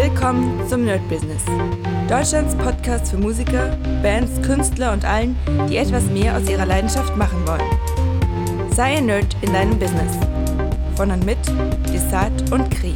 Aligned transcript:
Willkommen 0.00 0.64
zum 0.68 0.84
Nerd 0.84 1.00
Business. 1.08 1.44
Deutschlands 2.08 2.54
Podcast 2.54 3.10
für 3.10 3.16
Musiker, 3.16 3.76
Bands, 4.00 4.40
Künstler 4.42 4.92
und 4.92 5.04
allen, 5.04 5.36
die 5.68 5.76
etwas 5.76 6.04
mehr 6.04 6.36
aus 6.36 6.48
ihrer 6.48 6.66
Leidenschaft 6.66 7.16
machen 7.16 7.44
wollen. 7.44 8.70
Sei 8.70 8.98
ein 8.98 9.06
Nerd 9.06 9.36
in 9.42 9.52
deinem 9.52 9.76
Business. 9.76 10.16
Von 10.94 11.10
und 11.10 11.26
mit 11.26 11.38
Desart 11.92 12.30
und 12.52 12.70
Kri. 12.70 12.94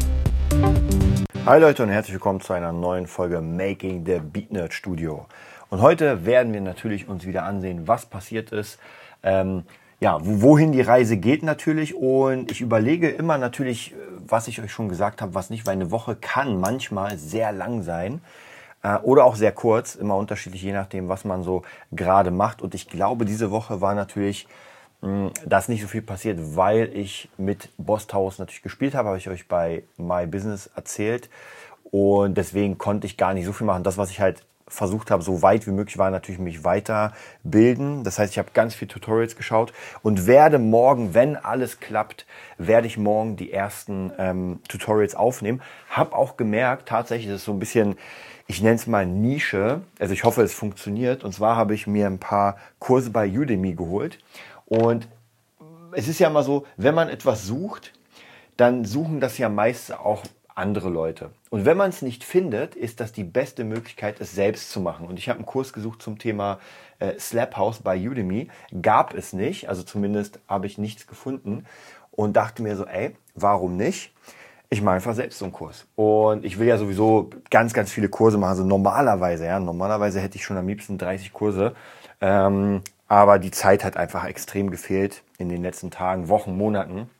Hi 1.44 1.58
Leute 1.58 1.83
und 1.83 1.88
herzlich 1.88 2.15
willkommen 2.15 2.40
zu 2.40 2.53
einer 2.53 2.71
neuen 2.72 3.08
Folge 3.08 3.40
Making 3.40 4.06
the 4.06 4.21
Beat 4.21 4.53
Nerd 4.53 4.72
Studio. 4.72 5.26
Und 5.71 5.82
heute 5.82 6.24
werden 6.24 6.53
wir 6.53 6.60
natürlich 6.60 7.08
uns 7.08 7.26
wieder 7.26 7.42
ansehen, 7.42 7.88
was 7.88 8.06
passiert 8.06 8.53
ist. 8.53 8.78
Ähm, 9.24 9.64
ja, 10.03 10.19
wohin 10.21 10.72
die 10.72 10.80
Reise 10.80 11.16
geht 11.16 11.44
natürlich. 11.44 11.94
Und 11.94 12.51
ich 12.51 12.60
überlege 12.60 13.08
immer 13.08 13.38
natürlich, 13.38 13.92
äh, 13.92 13.96
was 14.26 14.48
ich 14.48 14.60
euch 14.60 14.72
schon 14.72 14.88
gesagt 14.88 15.22
habe, 15.22 15.37
was 15.37 15.48
nicht, 15.48 15.64
weil 15.64 15.74
eine 15.74 15.92
Woche 15.92 16.16
kann 16.16 16.59
manchmal 16.59 17.16
sehr 17.19 17.52
lang 17.52 17.83
sein 17.83 18.20
äh, 18.83 18.96
oder 18.96 19.24
auch 19.24 19.37
sehr 19.37 19.52
kurz, 19.52 19.95
immer 19.95 20.16
unterschiedlich, 20.16 20.62
je 20.62 20.73
nachdem, 20.73 21.09
was 21.09 21.24
man 21.24 21.45
so 21.45 21.62
gerade 21.93 22.33
macht. 22.33 22.62
Und 22.62 22.74
ich 22.74 22.88
glaube, 22.88 23.24
diese 23.24 23.52
Woche 23.52 23.80
war 23.80 23.95
natürlich, 23.95 24.48
mh, 25.02 25.30
da 25.46 25.59
ist 25.59 25.69
nicht 25.69 25.83
so 25.83 25.88
viel 25.88 26.02
passiert, 26.02 26.57
weil 26.57 26.91
ich 26.96 27.29
mit 27.38 27.69
Boss 27.79 28.09
Towers 28.09 28.41
natürlich 28.41 28.62
gespielt 28.62 28.96
habe, 28.96 29.10
habe 29.10 29.19
ich 29.19 29.29
euch 29.29 29.46
bei 29.46 29.84
My 29.98 30.27
Business 30.27 30.69
erzählt. 30.74 31.30
Und 31.93 32.37
deswegen 32.37 32.77
konnte 32.77 33.07
ich 33.07 33.16
gar 33.16 33.34
nicht 33.34 33.45
so 33.45 33.52
viel 33.52 33.69
machen. 33.69 33.84
Das, 33.84 33.98
was 33.98 34.10
ich 34.10 34.21
halt 34.21 34.45
versucht 34.73 35.11
habe, 35.11 35.23
so 35.23 35.43
weit 35.43 35.67
wie 35.67 35.71
möglich 35.71 35.99
war, 35.99 36.11
natürlich 36.11 36.41
mich 36.41 36.65
weiterbilden. 36.65 38.05
Das 38.05 38.19
heißt, 38.19 38.33
ich 38.33 38.39
habe 38.39 38.49
ganz 38.55 38.75
viele 38.75 38.89
Tutorials 38.89 39.37
geschaut 39.37 39.73
und 40.03 40.27
werde 40.27 40.59
morgen, 40.59 41.15
wenn 41.15 41.37
alles 41.37 41.79
klappt, 41.79 42.27
werde 42.57 42.87
ich 42.87 42.97
morgen 42.97 43.37
die 43.37 43.53
ersten 43.53 44.13
ähm, 44.19 44.61
Tutorials 44.69 45.15
aufnehmen. 45.15 45.61
Hab 45.91 46.15
auch 46.15 46.37
gemerkt, 46.37 46.89
tatsächlich, 46.89 47.33
ist 47.33 47.45
so 47.45 47.53
ein 47.53 47.59
bisschen, 47.59 47.97
ich 48.47 48.63
nenne 48.63 48.77
es 48.77 48.87
mal 48.87 49.07
Nische. 49.07 49.83
Also 49.99 50.15
ich 50.15 50.24
hoffe, 50.24 50.43
es 50.43 50.55
funktioniert. 50.55 51.23
Und 51.23 51.35
zwar 51.35 51.57
habe 51.57 51.74
ich 51.74 51.87
mir 51.87 52.07
ein 52.07 52.18
paar 52.18 52.57
Kurse 52.79 53.11
bei 53.11 53.29
Udemy 53.29 53.74
geholt. 53.74 54.18
Und 54.65 55.07
es 55.93 56.09
ist 56.09 56.18
ja 56.18 56.29
immer 56.29 56.43
so, 56.43 56.66
wenn 56.79 56.95
man 56.95 57.11
etwas 57.11 57.46
sucht, 57.46 57.93
dann 58.57 58.85
suchen 58.85 59.21
das 59.21 59.37
ja 59.37 59.49
meist 59.49 59.93
auch 59.93 60.23
andere 60.55 60.89
Leute. 60.89 61.31
Und 61.51 61.65
wenn 61.65 61.77
man 61.77 61.91
es 61.91 62.03
nicht 62.03 62.25
findet, 62.25 62.75
ist 62.75 63.01
das 63.01 63.13
die 63.13 63.25
beste 63.25 63.65
Möglichkeit, 63.65 64.20
es 64.20 64.34
selbst 64.34 64.70
zu 64.70 64.81
machen. 64.81 65.06
Und 65.06 65.19
ich 65.19 65.28
habe 65.28 65.39
einen 65.39 65.47
Kurs 65.47 65.72
gesucht 65.72 66.03
zum 66.03 66.19
Thema 66.19 66.58
äh, 66.98 67.19
Slap 67.19 67.56
House 67.56 67.81
bei 67.81 67.97
Udemy. 67.97 68.48
Gab 68.80 69.14
es 69.14 69.33
nicht, 69.33 69.69
also 69.69 69.83
zumindest 69.83 70.41
habe 70.48 70.67
ich 70.67 70.78
nichts 70.78 71.06
gefunden 71.06 71.64
und 72.11 72.34
dachte 72.36 72.62
mir 72.62 72.77
so, 72.77 72.86
ey, 72.86 73.17
warum 73.34 73.77
nicht? 73.77 74.12
Ich 74.70 74.80
mache 74.80 74.95
einfach 74.95 75.14
selbst 75.14 75.39
so 75.39 75.45
einen 75.45 75.53
Kurs. 75.53 75.86
Und 75.97 76.45
ich 76.45 76.58
will 76.58 76.67
ja 76.67 76.78
sowieso 76.78 77.28
ganz, 77.50 77.75
ganz 77.75 77.92
viele 77.92 78.08
Kurse 78.08 78.39
machen. 78.39 78.50
Also 78.50 78.64
normalerweise, 78.64 79.45
ja, 79.45 79.61
normalerweise 79.61 80.20
hätte 80.20 80.36
ich 80.36 80.45
schon 80.45 80.56
am 80.56 80.67
liebsten 80.67 80.97
30 80.97 81.33
Kurse. 81.33 81.75
Ähm, 82.23 82.80
aber 83.06 83.39
die 83.39 83.50
Zeit 83.50 83.84
hat 83.84 83.98
einfach 83.98 84.25
extrem 84.25 84.70
gefehlt 84.70 85.23
in 85.36 85.50
den 85.50 85.62
letzten 85.62 85.91
Tagen, 85.91 86.28
Wochen, 86.28 86.56
Monaten. 86.56 87.11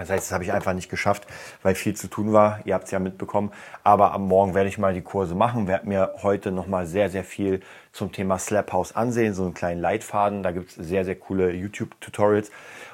Das 0.00 0.10
heißt, 0.10 0.26
das 0.26 0.32
habe 0.32 0.44
ich 0.44 0.52
einfach 0.52 0.72
nicht 0.72 0.88
geschafft, 0.88 1.26
weil 1.62 1.74
viel 1.74 1.94
zu 1.94 2.08
tun 2.08 2.32
war. 2.32 2.60
Ihr 2.64 2.74
habt 2.74 2.86
es 2.86 2.90
ja 2.90 2.98
mitbekommen. 2.98 3.52
Aber 3.84 4.12
am 4.12 4.26
Morgen 4.26 4.54
werde 4.54 4.68
ich 4.68 4.78
mal 4.78 4.94
die 4.94 5.02
Kurse 5.02 5.34
machen, 5.34 5.68
werde 5.68 5.88
mir 5.88 6.14
heute 6.22 6.52
nochmal 6.52 6.86
sehr, 6.86 7.10
sehr 7.10 7.24
viel 7.24 7.60
zum 7.92 8.10
Thema 8.10 8.38
Slap 8.38 8.72
House 8.72 8.96
ansehen, 8.96 9.34
so 9.34 9.44
einen 9.44 9.54
kleinen 9.54 9.80
Leitfaden. 9.80 10.42
Da 10.42 10.52
gibt 10.52 10.70
es 10.70 10.76
sehr, 10.76 11.04
sehr 11.04 11.16
coole 11.16 11.52
YouTube-Tutorials. 11.52 12.50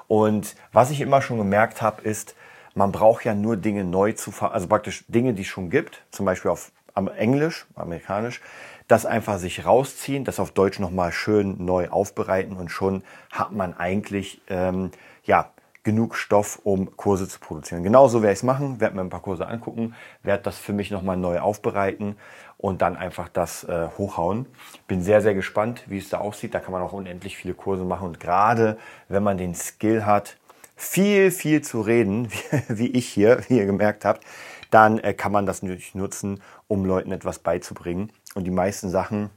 Und 0.08 0.56
was 0.72 0.90
ich 0.90 1.00
immer 1.00 1.22
schon 1.22 1.38
gemerkt 1.38 1.80
habe, 1.80 2.02
ist, 2.02 2.34
man 2.74 2.92
braucht 2.92 3.24
ja 3.24 3.34
nur 3.34 3.56
Dinge 3.56 3.84
neu 3.84 4.12
zu, 4.12 4.32
also 4.40 4.66
praktisch 4.66 5.04
Dinge, 5.08 5.32
die 5.32 5.42
es 5.42 5.48
schon 5.48 5.70
gibt, 5.70 6.02
zum 6.10 6.26
Beispiel 6.26 6.50
auf 6.50 6.72
Englisch, 7.16 7.66
amerikanisch, 7.74 8.40
das 8.88 9.06
einfach 9.06 9.38
sich 9.38 9.64
rausziehen, 9.64 10.24
das 10.24 10.40
auf 10.40 10.50
Deutsch 10.50 10.78
nochmal 10.78 11.12
schön 11.12 11.64
neu 11.64 11.88
aufbereiten 11.88 12.56
und 12.56 12.70
schon 12.70 13.02
hat 13.30 13.52
man 13.52 13.74
eigentlich, 13.76 14.40
ähm, 14.48 14.90
ja, 15.24 15.50
genug 15.86 16.16
Stoff, 16.16 16.58
um 16.64 16.96
Kurse 16.96 17.28
zu 17.28 17.38
produzieren. 17.38 17.84
Genauso 17.84 18.20
werde 18.20 18.32
ich 18.32 18.40
es 18.40 18.42
machen, 18.42 18.80
werde 18.80 18.96
mir 18.96 19.02
ein 19.02 19.08
paar 19.08 19.22
Kurse 19.22 19.46
angucken, 19.46 19.94
werde 20.24 20.42
das 20.42 20.58
für 20.58 20.72
mich 20.72 20.90
nochmal 20.90 21.16
neu 21.16 21.38
aufbereiten 21.38 22.16
und 22.58 22.82
dann 22.82 22.96
einfach 22.96 23.28
das 23.28 23.62
äh, 23.62 23.86
hochhauen. 23.96 24.46
Bin 24.88 25.00
sehr, 25.00 25.22
sehr 25.22 25.34
gespannt, 25.34 25.84
wie 25.86 25.98
es 25.98 26.08
da 26.08 26.18
aussieht. 26.18 26.54
Da 26.54 26.58
kann 26.58 26.72
man 26.72 26.82
auch 26.82 26.92
unendlich 26.92 27.36
viele 27.36 27.54
Kurse 27.54 27.84
machen 27.84 28.08
und 28.08 28.18
gerade 28.18 28.78
wenn 29.08 29.22
man 29.22 29.38
den 29.38 29.54
Skill 29.54 30.04
hat, 30.04 30.38
viel, 30.74 31.30
viel 31.30 31.62
zu 31.62 31.82
reden, 31.82 32.32
wie, 32.68 32.78
wie 32.78 32.88
ich 32.88 33.08
hier, 33.08 33.38
wie 33.46 33.58
ihr 33.58 33.66
gemerkt 33.66 34.04
habt, 34.04 34.24
dann 34.72 34.98
äh, 34.98 35.14
kann 35.14 35.30
man 35.30 35.46
das 35.46 35.62
natürlich 35.62 35.94
nutzen, 35.94 36.42
um 36.66 36.84
Leuten 36.84 37.12
etwas 37.12 37.38
beizubringen. 37.38 38.10
Und 38.34 38.42
die 38.42 38.50
meisten 38.50 38.90
Sachen, 38.90 39.30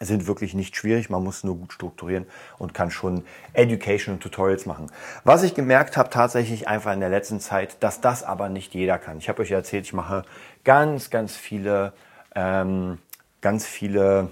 sind 0.00 0.26
wirklich 0.26 0.54
nicht 0.54 0.76
schwierig, 0.76 1.10
man 1.10 1.24
muss 1.24 1.44
nur 1.44 1.56
gut 1.56 1.72
strukturieren 1.72 2.26
und 2.58 2.74
kann 2.74 2.90
schon 2.90 3.24
Education 3.52 4.14
und 4.14 4.20
Tutorials 4.20 4.66
machen. 4.66 4.90
Was 5.24 5.42
ich 5.42 5.54
gemerkt 5.54 5.96
habe 5.96 6.10
tatsächlich 6.10 6.68
einfach 6.68 6.92
in 6.92 7.00
der 7.00 7.08
letzten 7.08 7.40
Zeit, 7.40 7.82
dass 7.82 8.00
das 8.00 8.22
aber 8.22 8.48
nicht 8.48 8.74
jeder 8.74 8.98
kann. 8.98 9.18
Ich 9.18 9.28
habe 9.28 9.42
euch 9.42 9.50
erzählt, 9.50 9.86
ich 9.86 9.92
mache 9.92 10.24
ganz, 10.64 11.10
ganz 11.10 11.36
viele, 11.36 11.92
ähm, 12.34 12.98
ganz 13.40 13.66
viele 13.66 14.30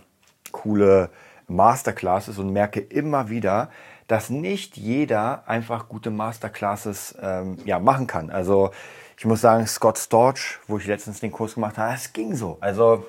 coole 0.52 1.10
Masterclasses 1.48 2.38
und 2.38 2.52
merke 2.52 2.80
immer 2.80 3.28
wieder, 3.28 3.70
dass 4.06 4.30
nicht 4.30 4.76
jeder 4.76 5.44
einfach 5.46 5.88
gute 5.88 6.10
Masterclasses 6.10 7.16
ähm, 7.20 7.58
ja, 7.64 7.78
machen 7.78 8.06
kann. 8.06 8.30
Also 8.30 8.70
ich 9.16 9.24
muss 9.24 9.40
sagen, 9.40 9.66
Scott 9.66 9.98
Storch, 9.98 10.58
wo 10.66 10.78
ich 10.78 10.86
letztens 10.86 11.20
den 11.20 11.32
Kurs 11.32 11.54
gemacht 11.54 11.78
habe, 11.78 11.94
es 11.94 12.12
ging 12.12 12.34
so. 12.34 12.58
Also 12.60 13.06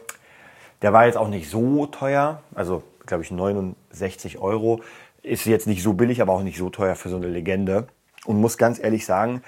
der 0.81 0.93
war 0.93 1.05
jetzt 1.05 1.17
auch 1.17 1.27
nicht 1.27 1.49
so 1.49 1.85
teuer, 1.87 2.41
also 2.53 2.83
glaube 3.05 3.23
ich 3.23 3.31
69 3.31 4.39
Euro. 4.39 4.81
Ist 5.21 5.45
jetzt 5.45 5.67
nicht 5.67 5.81
so 5.81 5.93
billig, 5.93 6.21
aber 6.21 6.33
auch 6.33 6.43
nicht 6.43 6.57
so 6.57 6.69
teuer 6.69 6.95
für 6.95 7.09
so 7.09 7.15
eine 7.15 7.27
Legende. 7.27 7.87
Und 8.25 8.39
muss 8.39 8.57
ganz 8.57 8.79
ehrlich 8.79 9.05
sagen, 9.05 9.41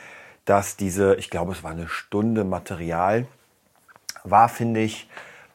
dass 0.46 0.78
diese, 0.78 1.16
ich 1.16 1.30
glaube, 1.30 1.52
es 1.52 1.64
war 1.64 1.72
eine 1.72 1.88
Stunde 1.88 2.44
Material, 2.44 3.28
war, 4.24 4.50
finde 4.50 4.82
ich, 4.82 5.10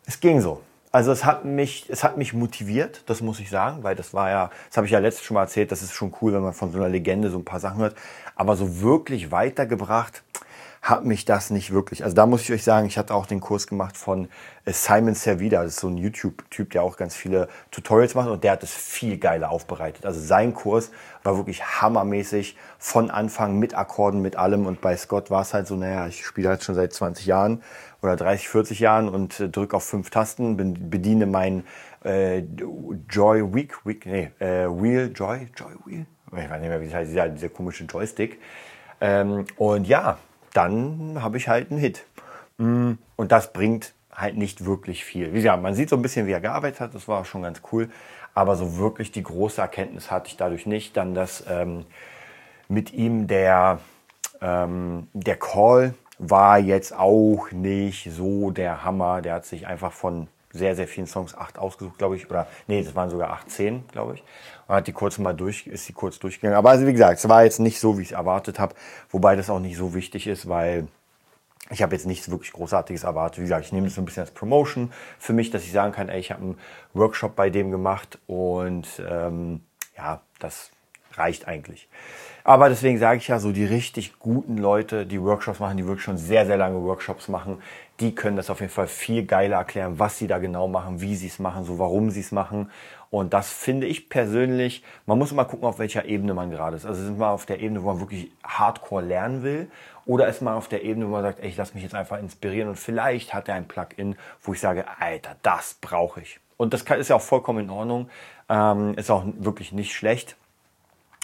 es 0.06 0.20
ging 0.20 0.40
so. 0.40 0.60
Also 0.90 1.10
es 1.10 1.24
hat 1.24 1.46
mich, 1.46 1.86
es 1.88 2.04
hat 2.04 2.18
mich 2.18 2.34
motiviert, 2.34 3.02
das 3.06 3.22
muss 3.22 3.40
ich 3.40 3.48
sagen, 3.48 3.82
weil 3.82 3.96
das 3.96 4.12
war 4.12 4.28
ja, 4.28 4.50
das 4.68 4.76
habe 4.76 4.86
ich 4.86 4.92
ja 4.92 4.98
letztes 4.98 5.24
schon 5.24 5.36
mal 5.36 5.42
erzählt, 5.42 5.72
das 5.72 5.82
ist 5.82 5.92
schon 5.94 6.12
cool, 6.20 6.34
wenn 6.34 6.42
man 6.42 6.52
von 6.52 6.70
so 6.70 6.76
einer 6.76 6.90
Legende 6.90 7.30
so 7.30 7.38
ein 7.38 7.46
paar 7.46 7.60
Sachen 7.60 7.78
hört. 7.78 7.96
Aber 8.36 8.56
so 8.56 8.82
wirklich 8.82 9.30
weitergebracht, 9.30 10.22
hat 10.82 11.04
mich 11.04 11.24
das 11.24 11.50
nicht 11.50 11.72
wirklich. 11.72 12.02
Also 12.02 12.16
da 12.16 12.26
muss 12.26 12.42
ich 12.42 12.52
euch 12.52 12.64
sagen, 12.64 12.88
ich 12.88 12.98
hatte 12.98 13.14
auch 13.14 13.26
den 13.26 13.40
Kurs 13.40 13.68
gemacht 13.68 13.96
von 13.96 14.28
äh, 14.64 14.72
Simon 14.72 15.14
Servida. 15.14 15.62
Das 15.62 15.74
ist 15.74 15.80
so 15.80 15.86
ein 15.86 15.96
YouTube-Typ, 15.96 16.70
der 16.70 16.82
auch 16.82 16.96
ganz 16.96 17.14
viele 17.14 17.46
Tutorials 17.70 18.16
macht 18.16 18.28
und 18.28 18.42
der 18.42 18.50
hat 18.50 18.64
es 18.64 18.72
viel 18.72 19.16
geiler 19.18 19.50
aufbereitet. 19.50 20.04
Also 20.04 20.20
sein 20.20 20.54
Kurs 20.54 20.90
war 21.22 21.36
wirklich 21.36 21.64
hammermäßig 21.64 22.56
von 22.78 23.10
Anfang 23.10 23.60
mit 23.60 23.76
Akkorden, 23.76 24.22
mit 24.22 24.34
allem. 24.34 24.66
Und 24.66 24.80
bei 24.80 24.96
Scott 24.96 25.30
war 25.30 25.42
es 25.42 25.54
halt 25.54 25.68
so, 25.68 25.76
naja, 25.76 26.08
ich 26.08 26.26
spiele 26.26 26.48
halt 26.48 26.64
schon 26.64 26.74
seit 26.74 26.92
20 26.92 27.26
Jahren 27.26 27.62
oder 28.02 28.16
30, 28.16 28.48
40 28.48 28.80
Jahren 28.80 29.08
und 29.08 29.38
äh, 29.38 29.48
drücke 29.48 29.76
auf 29.76 29.84
fünf 29.84 30.10
Tasten, 30.10 30.56
bediene 30.90 31.26
mein 31.26 31.62
äh, 32.04 32.40
Joy 33.08 33.54
Week, 33.54 33.86
Week 33.86 34.04
nee, 34.04 34.32
äh, 34.40 34.66
Wheel, 34.66 35.12
Joy, 35.14 35.48
Joy 35.56 35.74
Wheel. 35.84 36.06
Ich 36.26 36.50
weiß 36.50 36.60
nicht 36.60 36.68
mehr, 36.70 36.80
wie 36.80 36.86
das 36.86 36.94
heißt, 36.94 37.10
dieser, 37.12 37.28
dieser 37.28 37.50
komische 37.50 37.84
Joystick. 37.84 38.40
Ähm, 39.00 39.44
und 39.56 39.86
ja, 39.86 40.18
dann 40.52 41.22
habe 41.22 41.36
ich 41.36 41.48
halt 41.48 41.70
einen 41.70 41.80
Hit. 41.80 42.04
Mm, 42.58 42.92
und 43.16 43.32
das 43.32 43.52
bringt 43.52 43.94
halt 44.14 44.36
nicht 44.36 44.64
wirklich 44.64 45.04
viel. 45.04 45.32
Wie 45.32 45.36
gesagt, 45.36 45.62
man 45.62 45.74
sieht 45.74 45.88
so 45.88 45.96
ein 45.96 46.02
bisschen, 46.02 46.26
wie 46.26 46.32
er 46.32 46.40
gearbeitet 46.40 46.80
hat, 46.80 46.94
das 46.94 47.08
war 47.08 47.24
schon 47.24 47.42
ganz 47.42 47.62
cool. 47.72 47.88
Aber 48.34 48.56
so 48.56 48.76
wirklich 48.78 49.12
die 49.12 49.22
große 49.22 49.60
Erkenntnis 49.60 50.10
hatte 50.10 50.28
ich 50.28 50.36
dadurch 50.36 50.66
nicht. 50.66 50.96
Dann 50.96 51.14
das 51.14 51.44
ähm, 51.48 51.84
mit 52.68 52.92
ihm 52.92 53.26
der, 53.26 53.80
ähm, 54.40 55.08
der 55.12 55.36
Call 55.36 55.94
war 56.18 56.58
jetzt 56.58 56.96
auch 56.96 57.50
nicht 57.50 58.10
so 58.10 58.50
der 58.50 58.84
Hammer. 58.84 59.22
Der 59.22 59.34
hat 59.34 59.46
sich 59.46 59.66
einfach 59.66 59.92
von 59.92 60.28
sehr, 60.52 60.76
sehr 60.76 60.86
vielen 60.86 61.06
Songs 61.06 61.34
acht 61.34 61.58
ausgesucht, 61.58 61.98
glaube 61.98 62.16
ich. 62.16 62.28
Oder 62.30 62.46
nee, 62.66 62.82
das 62.82 62.94
waren 62.94 63.10
sogar 63.10 63.30
acht, 63.30 63.50
zehn, 63.50 63.84
glaube 63.88 64.14
ich. 64.14 64.24
Und 64.68 64.74
hat 64.76 64.86
die 64.86 64.92
kurz 64.92 65.18
mal 65.18 65.32
durch, 65.32 65.66
ist 65.66 65.88
die 65.88 65.92
kurz 65.92 66.18
durchgegangen. 66.18 66.56
Aber 66.56 66.70
also 66.70 66.86
wie 66.86 66.92
gesagt, 66.92 67.18
es 67.18 67.28
war 67.28 67.44
jetzt 67.44 67.58
nicht 67.58 67.80
so, 67.80 67.98
wie 67.98 68.02
ich 68.02 68.08
es 68.08 68.16
erwartet 68.16 68.58
habe. 68.58 68.74
Wobei 69.10 69.36
das 69.36 69.50
auch 69.50 69.60
nicht 69.60 69.76
so 69.76 69.94
wichtig 69.94 70.26
ist, 70.26 70.48
weil 70.48 70.88
ich 71.70 71.82
habe 71.82 71.94
jetzt 71.94 72.06
nichts 72.06 72.30
wirklich 72.30 72.52
Großartiges 72.52 73.04
erwartet. 73.04 73.38
Wie 73.38 73.42
gesagt, 73.42 73.64
ich 73.64 73.72
nehme 73.72 73.86
das 73.86 73.94
so 73.94 74.02
ein 74.02 74.04
bisschen 74.04 74.22
als 74.22 74.32
Promotion 74.32 74.92
für 75.18 75.32
mich, 75.32 75.50
dass 75.50 75.62
ich 75.62 75.72
sagen 75.72 75.92
kann, 75.92 76.08
ey, 76.08 76.20
ich 76.20 76.30
habe 76.30 76.42
einen 76.42 76.58
Workshop 76.92 77.34
bei 77.34 77.50
dem 77.50 77.70
gemacht 77.70 78.18
und 78.26 78.86
ähm, 79.08 79.60
ja, 79.96 80.20
das 80.38 80.70
reicht 81.14 81.48
eigentlich. 81.48 81.88
Aber 82.44 82.68
deswegen 82.68 82.98
sage 82.98 83.18
ich 83.18 83.28
ja, 83.28 83.38
so 83.38 83.52
die 83.52 83.64
richtig 83.64 84.18
guten 84.18 84.58
Leute, 84.58 85.06
die 85.06 85.20
Workshops 85.22 85.60
machen, 85.60 85.76
die 85.76 85.86
wirklich 85.86 86.04
schon 86.04 86.18
sehr, 86.18 86.44
sehr 86.46 86.56
lange 86.56 86.82
Workshops 86.82 87.28
machen, 87.28 87.58
die 88.00 88.14
können 88.14 88.36
das 88.36 88.50
auf 88.50 88.60
jeden 88.60 88.72
Fall 88.72 88.88
viel 88.88 89.24
geiler 89.24 89.58
erklären, 89.58 89.98
was 89.98 90.18
sie 90.18 90.26
da 90.26 90.38
genau 90.38 90.66
machen, 90.66 91.00
wie 91.00 91.14
sie 91.14 91.28
es 91.28 91.38
machen, 91.38 91.64
so 91.64 91.78
warum 91.78 92.10
sie 92.10 92.20
es 92.20 92.32
machen. 92.32 92.70
Und 93.10 93.34
das 93.34 93.50
finde 93.52 93.86
ich 93.86 94.08
persönlich, 94.08 94.82
man 95.06 95.18
muss 95.18 95.30
immer 95.32 95.44
gucken, 95.44 95.68
auf 95.68 95.78
welcher 95.78 96.06
Ebene 96.06 96.34
man 96.34 96.50
gerade 96.50 96.76
ist. 96.76 96.86
Also 96.86 97.04
sind 97.04 97.20
wir 97.20 97.28
auf 97.28 97.46
der 97.46 97.60
Ebene, 97.60 97.82
wo 97.82 97.88
man 97.88 98.00
wirklich 98.00 98.32
hardcore 98.42 99.02
lernen 99.04 99.42
will 99.42 99.70
Oder 100.06 100.26
ist 100.26 100.42
man 100.42 100.54
auf 100.54 100.66
der 100.66 100.82
Ebene, 100.82 101.06
wo 101.06 101.10
man 101.10 101.22
sagt, 101.22 101.40
ey, 101.40 101.48
ich 101.48 101.56
lasse 101.56 101.74
mich 101.74 101.82
jetzt 101.84 101.94
einfach 101.94 102.18
inspirieren 102.18 102.68
und 102.70 102.76
vielleicht 102.76 103.34
hat 103.34 103.48
er 103.48 103.54
ein 103.54 103.68
Plugin, 103.68 104.16
wo 104.42 104.52
ich 104.52 104.60
sage, 104.60 104.84
Alter, 104.98 105.36
das 105.42 105.76
brauche 105.80 106.22
ich. 106.22 106.40
Und 106.56 106.74
das 106.74 106.82
ist 106.82 107.08
ja 107.08 107.16
auch 107.16 107.22
vollkommen 107.22 107.64
in 107.64 107.70
Ordnung. 107.70 108.08
Ähm, 108.48 108.94
ist 108.96 109.10
auch 109.10 109.24
wirklich 109.38 109.72
nicht 109.72 109.92
schlecht. 109.94 110.36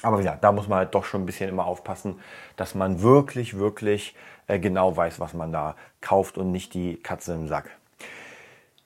Aber 0.03 0.19
gesagt, 0.19 0.45
da 0.45 0.53
muss 0.53 0.69
man 0.69 0.79
halt 0.79 0.95
doch 0.95 1.05
schon 1.05 1.23
ein 1.23 1.27
bisschen 1.27 1.49
immer 1.49 1.67
aufpassen, 1.67 2.21
dass 2.57 2.75
man 2.75 3.03
wirklich, 3.03 3.59
wirklich 3.59 4.15
äh, 4.47 4.59
genau 4.59 4.97
weiß, 4.97 5.19
was 5.19 5.35
man 5.35 5.53
da 5.53 5.75
kauft 6.01 6.39
und 6.39 6.53
nicht 6.53 6.75
die 6.75 6.97
Katze 6.97 7.35
im 7.35 7.49
Sack. 7.49 7.71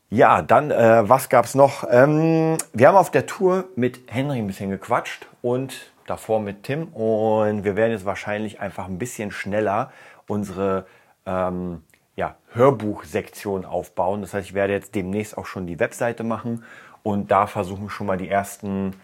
Ja, 0.08 0.42
dann, 0.42 0.70
äh, 0.70 1.08
was 1.08 1.28
gab's 1.28 1.54
noch? 1.54 1.84
Ähm, 1.90 2.58
wir 2.72 2.88
haben 2.88 2.96
auf 2.96 3.10
der 3.10 3.26
Tour 3.26 3.64
mit 3.76 4.00
Henry 4.08 4.38
ein 4.38 4.46
bisschen 4.46 4.70
gequatscht 4.70 5.26
und 5.40 5.90
davor 6.06 6.40
mit 6.40 6.64
Tim 6.64 6.88
und 6.88 7.64
wir 7.64 7.76
werden 7.76 7.92
jetzt 7.92 8.04
wahrscheinlich 8.04 8.60
einfach 8.60 8.88
ein 8.88 8.98
bisschen 8.98 9.30
schneller 9.30 9.90
unsere 10.26 10.86
ähm, 11.24 11.82
ja, 12.16 12.36
Hörbuchsektion 12.52 13.64
aufbauen. 13.64 14.20
Das 14.20 14.34
heißt, 14.34 14.48
ich 14.48 14.54
werde 14.54 14.74
jetzt 14.74 14.94
demnächst 14.94 15.38
auch 15.38 15.46
schon 15.46 15.66
die 15.66 15.80
Webseite 15.80 16.24
machen 16.24 16.64
und 17.02 17.30
da 17.30 17.46
versuchen 17.46 17.88
schon 17.88 18.06
mal 18.06 18.18
die 18.18 18.28
ersten 18.28 18.94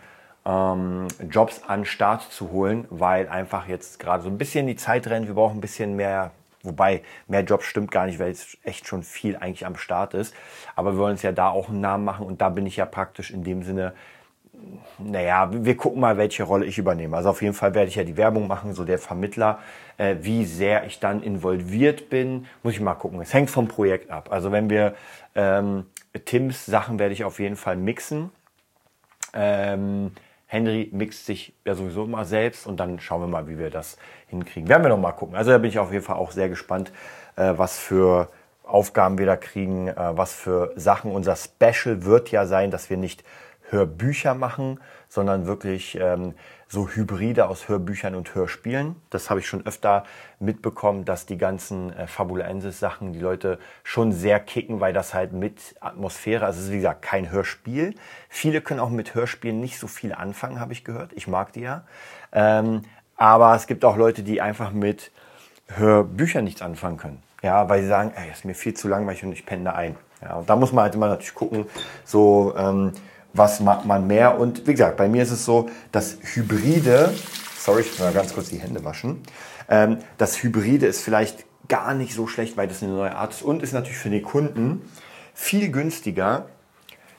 ähm, 0.49 1.09
Jobs 1.31 1.63
an 1.67 1.85
Start 1.85 2.23
zu 2.23 2.51
holen, 2.51 2.87
weil 2.91 3.29
einfach 3.29 3.69
jetzt 3.69 3.99
gerade 3.99 4.23
so 4.23 4.31
ein 4.31 4.39
bisschen 4.39 4.67
die 4.67 4.77
Zeit 4.77 5.07
rennt. 5.07 5.27
Wir 5.27 5.35
brauchen 5.35 5.59
ein 5.59 5.61
bisschen 5.61 5.95
mehr, 5.95 6.31
wobei 6.63 7.03
mehr 7.27 7.43
Jobs 7.43 7.67
stimmt 7.67 7.91
gar 7.91 8.07
nicht, 8.07 8.19
weil 8.19 8.29
jetzt 8.29 8.57
echt 8.65 8.87
schon 8.87 9.03
viel 9.03 9.37
eigentlich 9.37 9.67
am 9.67 9.77
Start 9.77 10.15
ist. 10.15 10.35
Aber 10.75 10.95
wir 10.95 10.99
wollen 10.99 11.13
uns 11.13 11.23
ja 11.23 11.33
da 11.33 11.51
auch 11.51 11.69
einen 11.69 11.81
Namen 11.81 12.05
machen 12.05 12.27
und 12.27 12.41
da 12.41 12.49
bin 12.49 12.65
ich 12.65 12.77
ja 12.77 12.87
praktisch 12.87 13.31
in 13.31 13.45
dem 13.45 13.63
Sinne 13.63 13.93
naja, 14.99 15.51
wir 15.53 15.77
gucken 15.77 16.01
mal, 16.01 16.17
welche 16.17 16.43
Rolle 16.43 16.67
ich 16.67 16.79
übernehme. 16.79 17.17
Also 17.17 17.31
auf 17.31 17.43
jeden 17.43 17.55
Fall 17.55 17.75
werde 17.75 17.89
ich 17.89 17.95
ja 17.95 18.03
die 18.03 18.17
Werbung 18.17 18.49
machen, 18.49 18.75
so 18.75 18.85
der 18.85 18.99
Vermittler. 18.99 19.61
Äh, 19.97 20.17
wie 20.23 20.45
sehr 20.45 20.85
ich 20.85 20.99
dann 20.99 21.23
involviert 21.23 22.11
bin, 22.11 22.47
muss 22.65 22.75
ich 22.75 22.81
mal 22.81 22.95
gucken. 22.95 23.21
Es 23.21 23.33
hängt 23.33 23.51
vom 23.51 23.69
Projekt 23.69 24.11
ab. 24.11 24.29
Also 24.33 24.51
wenn 24.51 24.69
wir 24.69 24.95
ähm, 25.37 25.87
Tims 26.25 26.67
Sachen 26.67 26.99
werde 26.99 27.15
ich 27.15 27.25
auf 27.25 27.39
jeden 27.39 27.55
Fall 27.55 27.77
mixen. 27.77 28.31
Ähm, 29.33 30.13
Henry 30.51 30.89
mixt 30.93 31.27
sich 31.27 31.53
ja 31.67 31.75
sowieso 31.75 32.05
immer 32.05 32.25
selbst 32.25 32.67
und 32.67 32.81
dann 32.81 32.99
schauen 33.01 33.21
wir 33.21 33.27
mal, 33.27 33.47
wie 33.49 33.59
wir 33.59 33.69
das 33.69 33.99
hinkriegen. 34.29 34.69
Werden 34.69 34.83
wir 34.83 34.89
noch 34.89 34.99
mal 34.99 35.13
gucken. 35.13 35.37
Also 35.37 35.51
da 35.51 35.59
bin 35.59 35.69
ich 35.69 35.79
auf 35.79 35.93
jeden 35.93 36.05
Fall 36.05 36.17
auch 36.17 36.31
sehr 36.31 36.49
gespannt, 36.49 36.91
äh, 37.37 37.53
was 37.57 37.79
für 37.79 38.31
Aufgaben 38.65 39.19
wir 39.19 39.27
da 39.27 39.37
kriegen, 39.37 39.89
äh, 39.89 39.95
was 39.97 40.33
für 40.33 40.73
Sachen. 40.75 41.13
Unser 41.13 41.37
Special 41.37 42.05
wird 42.05 42.31
ja 42.31 42.47
sein, 42.47 42.71
dass 42.71 42.89
wir 42.89 42.97
nicht 42.97 43.25
Hörbücher 43.69 44.35
machen, 44.35 44.81
sondern 45.09 45.47
wirklich 45.47 45.99
ähm, 46.01 46.35
so 46.69 46.89
Hybride 46.89 47.49
aus 47.49 47.69
Hörbüchern 47.69 48.15
und 48.15 48.35
Hörspielen. 48.35 48.97
Das 49.11 49.31
habe 49.31 49.41
ich 49.41 49.47
schon 49.47 49.67
öfter 49.67 50.05
mitbekommen, 50.39 51.05
dass 51.05 51.25
die 51.25 51.39
ganzen 51.39 51.93
äh, 51.95 52.07
Fabulensis-Sachen 52.07 53.13
die 53.13 53.21
Leute 53.21 53.59
schon 53.85 54.13
sehr 54.13 54.39
kicken, 54.39 54.81
weil 54.81 54.93
das 54.93 55.15
halt 55.15 55.33
mit 55.33 55.77
Atmosphäre, 55.81 56.45
also 56.45 56.61
es 56.61 56.67
ist 56.67 56.73
wie 56.73 56.77
gesagt 56.77 57.03
kein 57.03 57.31
Hörspiel. 57.31 57.95
Viele 58.29 58.61
können 58.61 58.81
auch 58.81 58.91
mit 58.91 59.15
Hörspielen 59.15 59.61
nicht 59.61 59.79
so 59.79 59.87
viel 59.87 60.13
anfangen, 60.13 60.61
habe 60.61 60.73
ich 60.73 60.85
gehört. 60.85 61.13
Ich 61.15 61.27
mag 61.27 61.53
die 61.55 61.63
ja. 61.63 61.85
Ähm, 62.33 62.83
aber 63.17 63.55
es 63.55 63.67
gibt 63.67 63.85
auch 63.85 63.97
Leute, 63.97 64.23
die 64.23 64.41
einfach 64.41 64.73
mit 64.73 65.11
Hörbüchern 65.69 66.45
nichts 66.45 66.63
anfangen 66.63 66.99
können. 66.99 67.23
Ja, 67.43 67.69
weil 67.69 67.83
sie 67.83 67.89
sagen, 67.89 68.13
ey, 68.15 68.31
ist 68.31 68.45
mir 68.45 68.55
viel 68.55 68.75
zu 68.75 68.89
langweilig 68.89 69.25
und 69.25 69.33
ich 69.33 69.47
penne 69.47 69.75
ein. 69.75 69.97
Ja, 70.23 70.35
und 70.35 70.51
da 70.51 70.57
muss 70.57 70.73
man 70.73 70.85
halt 70.85 70.95
immer 70.95 71.09
natürlich 71.09 71.35
gucken, 71.35 71.67
so 72.05 72.55
ähm, 72.57 72.93
was 73.39 73.61
mag 73.61 73.85
man 73.85 74.07
mehr. 74.07 74.39
Und 74.39 74.67
wie 74.67 74.73
gesagt, 74.73 74.97
bei 74.97 75.09
mir 75.09 75.23
ist 75.23 75.31
es 75.31 75.45
so, 75.45 75.71
dass 75.93 76.19
Hybride, 76.21 77.15
sorry, 77.59 77.83
ich 77.83 77.91
muss 77.91 78.01
mal 78.01 78.13
ganz 78.13 78.35
kurz 78.35 78.49
die 78.51 78.59
Hände 78.59 78.85
waschen, 78.85 79.23
ähm, 79.69 79.99
das 80.19 80.43
Hybride 80.43 80.87
ist 80.87 81.03
vielleicht 81.03 81.45
gar 81.69 81.95
nicht 81.95 82.15
so 82.15 82.27
schlecht, 82.27 82.57
weil 82.57 82.69
das 82.69 82.83
eine 82.83 82.93
neue 82.93 83.15
Art 83.15 83.33
ist 83.33 83.43
und 83.43 83.63
ist 83.63 83.73
natürlich 83.73 83.99
für 83.99 84.11
den 84.11 84.23
Kunden 84.23 84.83
viel 85.35 85.71
günstiger, 85.71 86.47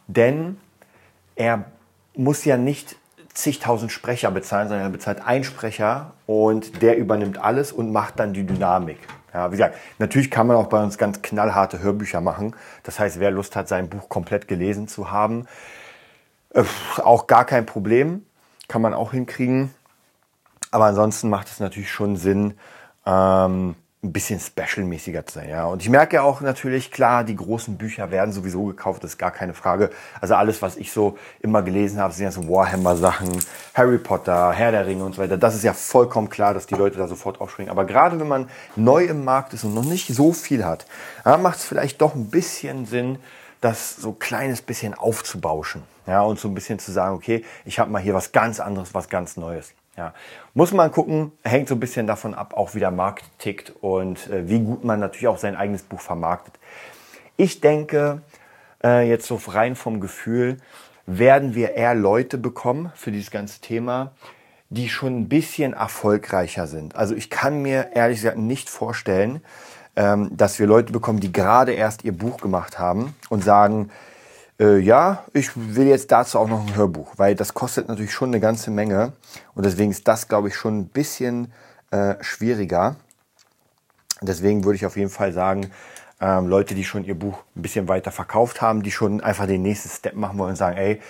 denn 0.07 0.57
er 1.35 1.65
muss 2.15 2.43
ja 2.45 2.57
nicht 2.57 2.97
zigtausend 3.33 3.91
Sprecher 3.91 4.31
bezahlen, 4.31 4.67
sondern 4.67 4.87
er 4.87 4.91
bezahlt 4.91 5.25
einen 5.25 5.43
Sprecher 5.43 6.13
und 6.25 6.81
der 6.81 6.97
übernimmt 6.97 7.37
alles 7.37 7.71
und 7.71 7.91
macht 7.91 8.19
dann 8.19 8.33
die 8.33 8.45
Dynamik. 8.45 8.97
Ja, 9.33 9.47
wie 9.51 9.51
gesagt, 9.51 9.77
natürlich 9.99 10.31
kann 10.31 10.47
man 10.47 10.57
auch 10.57 10.67
bei 10.67 10.81
uns 10.81 10.97
ganz 10.97 11.21
knallharte 11.21 11.79
Hörbücher 11.79 12.19
machen. 12.19 12.55
Das 12.83 12.99
heißt, 12.99 13.19
wer 13.19 13.31
Lust 13.31 13.55
hat, 13.55 13.67
sein 13.67 13.87
Buch 13.87 14.09
komplett 14.09 14.47
gelesen 14.47 14.87
zu 14.87 15.11
haben, 15.11 15.45
äh, 16.53 16.63
auch 16.97 17.27
gar 17.27 17.45
kein 17.45 17.65
Problem, 17.65 18.25
kann 18.67 18.81
man 18.81 18.93
auch 18.93 19.11
hinkriegen. 19.11 19.73
Aber 20.71 20.85
ansonsten 20.85 21.29
macht 21.29 21.47
es 21.47 21.59
natürlich 21.59 21.91
schon 21.91 22.15
Sinn, 22.15 22.53
ähm, 23.05 23.75
ein 24.01 24.13
bisschen 24.13 24.39
special-mäßiger 24.39 25.25
zu 25.25 25.39
sein. 25.39 25.49
Ja. 25.49 25.65
Und 25.65 25.81
ich 25.81 25.89
merke 25.89 26.15
ja 26.15 26.21
auch 26.21 26.39
natürlich, 26.39 26.89
klar, 26.89 27.25
die 27.25 27.35
großen 27.35 27.77
Bücher 27.77 28.11
werden 28.11 28.31
sowieso 28.31 28.63
gekauft, 28.63 29.03
das 29.03 29.11
ist 29.11 29.17
gar 29.17 29.31
keine 29.31 29.53
Frage. 29.53 29.89
Also 30.21 30.35
alles, 30.35 30.61
was 30.61 30.77
ich 30.77 30.93
so 30.93 31.17
immer 31.41 31.63
gelesen 31.63 31.99
habe, 31.99 32.13
sind 32.13 32.23
ja 32.23 32.31
so 32.31 32.47
Warhammer-Sachen, 32.47 33.29
Harry 33.73 33.97
Potter, 33.97 34.53
Herr 34.53 34.71
der 34.71 34.85
Ringe 34.85 35.03
und 35.03 35.15
so 35.15 35.21
weiter. 35.21 35.37
Das 35.37 35.53
ist 35.53 35.63
ja 35.63 35.73
vollkommen 35.73 36.29
klar, 36.29 36.53
dass 36.53 36.65
die 36.65 36.75
Leute 36.75 36.97
da 36.97 37.09
sofort 37.09 37.41
aufspringen. 37.41 37.69
Aber 37.69 37.83
gerade 37.83 38.17
wenn 38.21 38.27
man 38.29 38.49
neu 38.77 39.03
im 39.03 39.25
Markt 39.25 39.53
ist 39.53 39.65
und 39.65 39.73
noch 39.73 39.83
nicht 39.83 40.07
so 40.07 40.31
viel 40.31 40.63
hat, 40.63 40.85
macht 41.25 41.57
es 41.57 41.65
vielleicht 41.65 41.99
doch 41.99 42.15
ein 42.15 42.29
bisschen 42.29 42.85
Sinn, 42.85 43.19
das 43.61 43.97
so 43.97 44.09
ein 44.09 44.19
kleines 44.19 44.61
bisschen 44.61 44.93
aufzubauschen. 44.93 45.83
Ja, 46.07 46.21
und 46.21 46.39
so 46.39 46.47
ein 46.47 46.55
bisschen 46.55 46.79
zu 46.79 46.91
sagen, 46.91 47.15
okay, 47.15 47.45
ich 47.65 47.79
habe 47.79 47.91
mal 47.91 48.01
hier 48.01 48.13
was 48.13 48.31
ganz 48.31 48.59
anderes, 48.59 48.93
was 48.93 49.09
ganz 49.09 49.37
Neues. 49.37 49.73
Ja, 49.97 50.13
muss 50.53 50.71
man 50.71 50.91
gucken, 50.91 51.33
hängt 51.43 51.67
so 51.67 51.75
ein 51.75 51.79
bisschen 51.79 52.07
davon 52.07 52.33
ab, 52.33 52.53
auch 52.55 52.73
wie 52.73 52.79
der 52.79 52.91
Markt 52.91 53.25
tickt 53.37 53.73
und 53.81 54.29
äh, 54.29 54.47
wie 54.47 54.59
gut 54.59 54.83
man 54.83 54.99
natürlich 55.01 55.27
auch 55.27 55.37
sein 55.37 55.55
eigenes 55.55 55.83
Buch 55.83 55.99
vermarktet. 55.99 56.57
Ich 57.35 57.59
denke, 57.59 58.21
äh, 58.83 59.07
jetzt 59.07 59.27
so 59.27 59.39
rein 59.47 59.75
vom 59.75 59.99
Gefühl, 59.99 60.57
werden 61.05 61.53
wir 61.53 61.75
eher 61.75 61.95
Leute 61.95 62.37
bekommen 62.37 62.91
für 62.95 63.11
dieses 63.11 63.29
ganze 63.29 63.59
Thema, 63.61 64.11
die 64.69 64.87
schon 64.87 65.21
ein 65.21 65.29
bisschen 65.29 65.73
erfolgreicher 65.73 66.67
sind. 66.67 66.95
Also 66.95 67.15
ich 67.15 67.29
kann 67.29 67.61
mir 67.61 67.91
ehrlich 67.93 68.19
gesagt 68.19 68.37
nicht 68.37 68.69
vorstellen, 68.69 69.41
ähm, 69.99 70.29
dass 70.31 70.59
wir 70.59 70.65
Leute 70.65 70.93
bekommen, 70.93 71.19
die 71.19 71.33
gerade 71.33 71.73
erst 71.73 72.05
ihr 72.05 72.13
Buch 72.13 72.37
gemacht 72.37 72.79
haben 72.79 73.13
und 73.27 73.43
sagen, 73.43 73.89
äh, 74.57 74.77
ja, 74.77 75.25
ich 75.33 75.51
will 75.55 75.87
jetzt 75.87 76.09
dazu 76.13 76.39
auch 76.39 76.47
noch 76.47 76.65
ein 76.65 76.73
Hörbuch, 76.73 77.15
weil 77.17 77.35
das 77.35 77.53
kostet 77.53 77.89
natürlich 77.89 78.13
schon 78.13 78.29
eine 78.29 78.39
ganze 78.39 78.71
Menge 78.71 79.11
und 79.55 79.65
deswegen 79.65 79.91
ist 79.91 80.07
das, 80.07 80.29
glaube 80.29 80.47
ich, 80.47 80.55
schon 80.55 80.79
ein 80.79 80.87
bisschen 80.87 81.51
äh, 81.91 82.15
schwieriger. 82.21 82.95
Deswegen 84.21 84.63
würde 84.63 84.77
ich 84.77 84.85
auf 84.85 84.95
jeden 84.95 85.09
Fall 85.09 85.33
sagen, 85.33 85.69
ähm, 86.21 86.47
Leute, 86.47 86.75
die 86.75 86.85
schon 86.85 87.03
ihr 87.03 87.19
Buch 87.19 87.43
ein 87.57 87.61
bisschen 87.61 87.89
weiter 87.89 88.11
verkauft 88.11 88.61
haben, 88.61 88.83
die 88.83 88.91
schon 88.91 89.19
einfach 89.19 89.47
den 89.47 89.63
nächsten 89.63 89.89
Step 89.89 90.15
machen 90.15 90.37
wollen 90.37 90.51
und 90.51 90.55
sagen, 90.55 90.77
ey, 90.77 91.01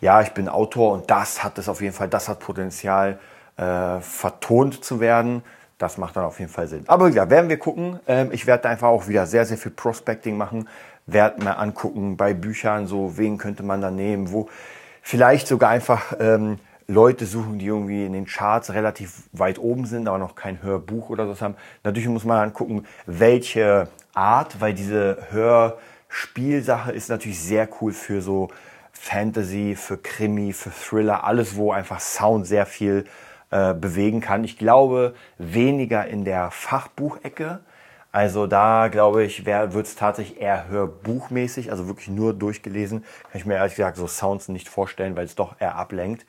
ja, 0.00 0.22
ich 0.22 0.30
bin 0.30 0.48
Autor 0.48 0.92
und 0.92 1.10
das 1.10 1.42
hat 1.42 1.58
es 1.58 1.68
auf 1.68 1.80
jeden 1.80 1.94
Fall, 1.94 2.08
das 2.08 2.28
hat 2.28 2.38
Potenzial, 2.38 3.18
äh, 3.56 4.00
vertont 4.00 4.84
zu 4.84 5.00
werden 5.00 5.42
das 5.82 5.98
macht 5.98 6.16
dann 6.16 6.24
auf 6.24 6.38
jeden 6.38 6.50
Fall 6.50 6.68
Sinn. 6.68 6.84
Aber 6.86 7.08
ja, 7.08 7.28
werden 7.28 7.50
wir 7.50 7.58
gucken. 7.58 7.98
Ähm, 8.06 8.30
ich 8.30 8.46
werde 8.46 8.68
einfach 8.68 8.88
auch 8.88 9.08
wieder 9.08 9.26
sehr, 9.26 9.44
sehr 9.44 9.58
viel 9.58 9.72
Prospecting 9.72 10.36
machen. 10.36 10.68
Werde 11.06 11.42
mir 11.42 11.58
angucken 11.58 12.16
bei 12.16 12.34
Büchern, 12.34 12.86
so 12.86 13.18
wen 13.18 13.36
könnte 13.36 13.64
man 13.64 13.80
da 13.80 13.90
nehmen, 13.90 14.30
wo 14.30 14.48
vielleicht 15.02 15.48
sogar 15.48 15.70
einfach 15.70 16.14
ähm, 16.20 16.60
Leute 16.86 17.26
suchen, 17.26 17.58
die 17.58 17.66
irgendwie 17.66 18.06
in 18.06 18.12
den 18.12 18.26
Charts 18.26 18.72
relativ 18.72 19.24
weit 19.32 19.58
oben 19.58 19.84
sind, 19.86 20.06
aber 20.06 20.18
noch 20.18 20.36
kein 20.36 20.62
Hörbuch 20.62 21.10
oder 21.10 21.26
so 21.26 21.40
haben. 21.40 21.56
Natürlich 21.82 22.08
muss 22.08 22.24
man 22.24 22.38
angucken, 22.38 22.84
welche 23.06 23.88
Art, 24.14 24.60
weil 24.60 24.74
diese 24.74 25.18
Hörspielsache 25.30 26.92
ist 26.92 27.08
natürlich 27.08 27.40
sehr 27.40 27.68
cool 27.80 27.92
für 27.92 28.22
so 28.22 28.50
Fantasy, 28.92 29.74
für 29.76 29.96
Krimi, 29.96 30.52
für 30.52 30.70
Thriller, 30.70 31.24
alles, 31.24 31.56
wo 31.56 31.72
einfach 31.72 31.98
Sound 31.98 32.46
sehr 32.46 32.66
viel 32.66 33.04
äh, 33.52 33.74
bewegen 33.74 34.22
kann. 34.22 34.44
Ich 34.44 34.56
glaube 34.56 35.14
weniger 35.36 36.06
in 36.06 36.24
der 36.24 36.50
Fachbuchecke. 36.50 37.60
Also 38.10 38.46
da 38.46 38.88
glaube 38.88 39.24
ich, 39.24 39.46
wird 39.46 39.86
es 39.86 39.94
tatsächlich 39.94 40.40
eher 40.40 40.68
hörbuchmäßig, 40.68 41.70
also 41.70 41.86
wirklich 41.86 42.08
nur 42.08 42.34
durchgelesen. 42.34 43.04
Kann 43.30 43.40
ich 43.40 43.46
mir 43.46 43.54
ehrlich 43.54 43.74
gesagt 43.74 43.98
so 43.98 44.06
Sounds 44.06 44.48
nicht 44.48 44.68
vorstellen, 44.68 45.16
weil 45.16 45.26
es 45.26 45.34
doch 45.34 45.56
eher 45.60 45.76
ablenkt. 45.76 46.26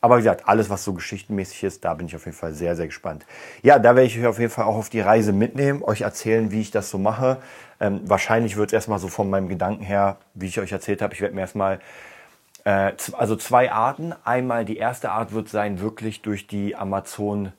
Aber 0.00 0.16
wie 0.16 0.22
gesagt, 0.22 0.48
alles, 0.48 0.68
was 0.68 0.82
so 0.82 0.94
geschichtenmäßig 0.94 1.62
ist, 1.62 1.84
da 1.84 1.94
bin 1.94 2.06
ich 2.06 2.16
auf 2.16 2.24
jeden 2.24 2.36
Fall 2.36 2.54
sehr, 2.54 2.74
sehr 2.74 2.86
gespannt. 2.86 3.24
Ja, 3.62 3.78
da 3.78 3.94
werde 3.94 4.06
ich 4.06 4.18
euch 4.18 4.26
auf 4.26 4.38
jeden 4.38 4.50
Fall 4.50 4.64
auch 4.64 4.76
auf 4.76 4.88
die 4.88 5.00
Reise 5.00 5.32
mitnehmen, 5.32 5.82
euch 5.84 6.00
erzählen, 6.00 6.50
wie 6.50 6.60
ich 6.60 6.70
das 6.70 6.90
so 6.90 6.98
mache. 6.98 7.36
Ähm, 7.80 8.00
wahrscheinlich 8.04 8.56
wird 8.56 8.70
es 8.70 8.72
erstmal 8.72 8.98
so 8.98 9.08
von 9.08 9.30
meinem 9.30 9.48
Gedanken 9.48 9.84
her, 9.84 10.16
wie 10.34 10.46
ich 10.46 10.58
euch 10.58 10.72
erzählt 10.72 11.02
habe, 11.02 11.14
ich 11.14 11.20
werde 11.20 11.34
mir 11.34 11.42
erstmal 11.42 11.80
äh, 12.64 12.92
also 13.12 13.36
zwei 13.36 13.72
Arten. 13.72 14.14
Einmal 14.24 14.64
die 14.64 14.76
erste 14.76 15.10
Art 15.10 15.32
wird 15.32 15.48
sein, 15.48 15.80
wirklich 15.80 16.22
durch 16.22 16.46
die 16.46 16.76
Amazon 16.76 17.52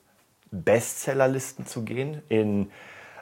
Bestsellerlisten 0.50 1.66
zu 1.66 1.82
gehen 1.84 2.22
in 2.28 2.70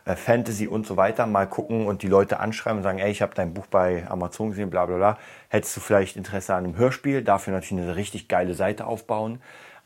äh, 0.05 0.17
Fantasy 0.17 0.69
und 0.69 0.87
so 0.87 0.97
weiter. 0.97 1.27
Mal 1.27 1.47
gucken 1.49 1.87
und 1.87 2.03
die 2.03 2.09
Leute 2.09 2.41
anschreiben 2.41 2.79
und 2.79 2.83
sagen, 2.85 2.99
ey, 2.99 3.11
ich 3.11 3.23
habe 3.23 3.35
dein 3.35 3.55
Buch 3.55 3.67
bei 3.67 4.07
Amazon 4.09 4.51
gesehen, 4.51 4.71
bla 4.71 4.87
bla 4.87 4.97
bla. 4.97 5.19
Hättest 5.49 5.77
du 5.77 5.81
vielleicht 5.81 6.17
Interesse 6.17 6.55
an 6.55 6.65
einem 6.65 6.77
Hörspiel? 6.77 7.23
Dafür 7.23 7.53
natürlich 7.55 7.83
eine 7.83 7.97
richtig 7.97 8.29
geile 8.29 8.55
Seite 8.55 8.87
aufbauen. 8.87 9.41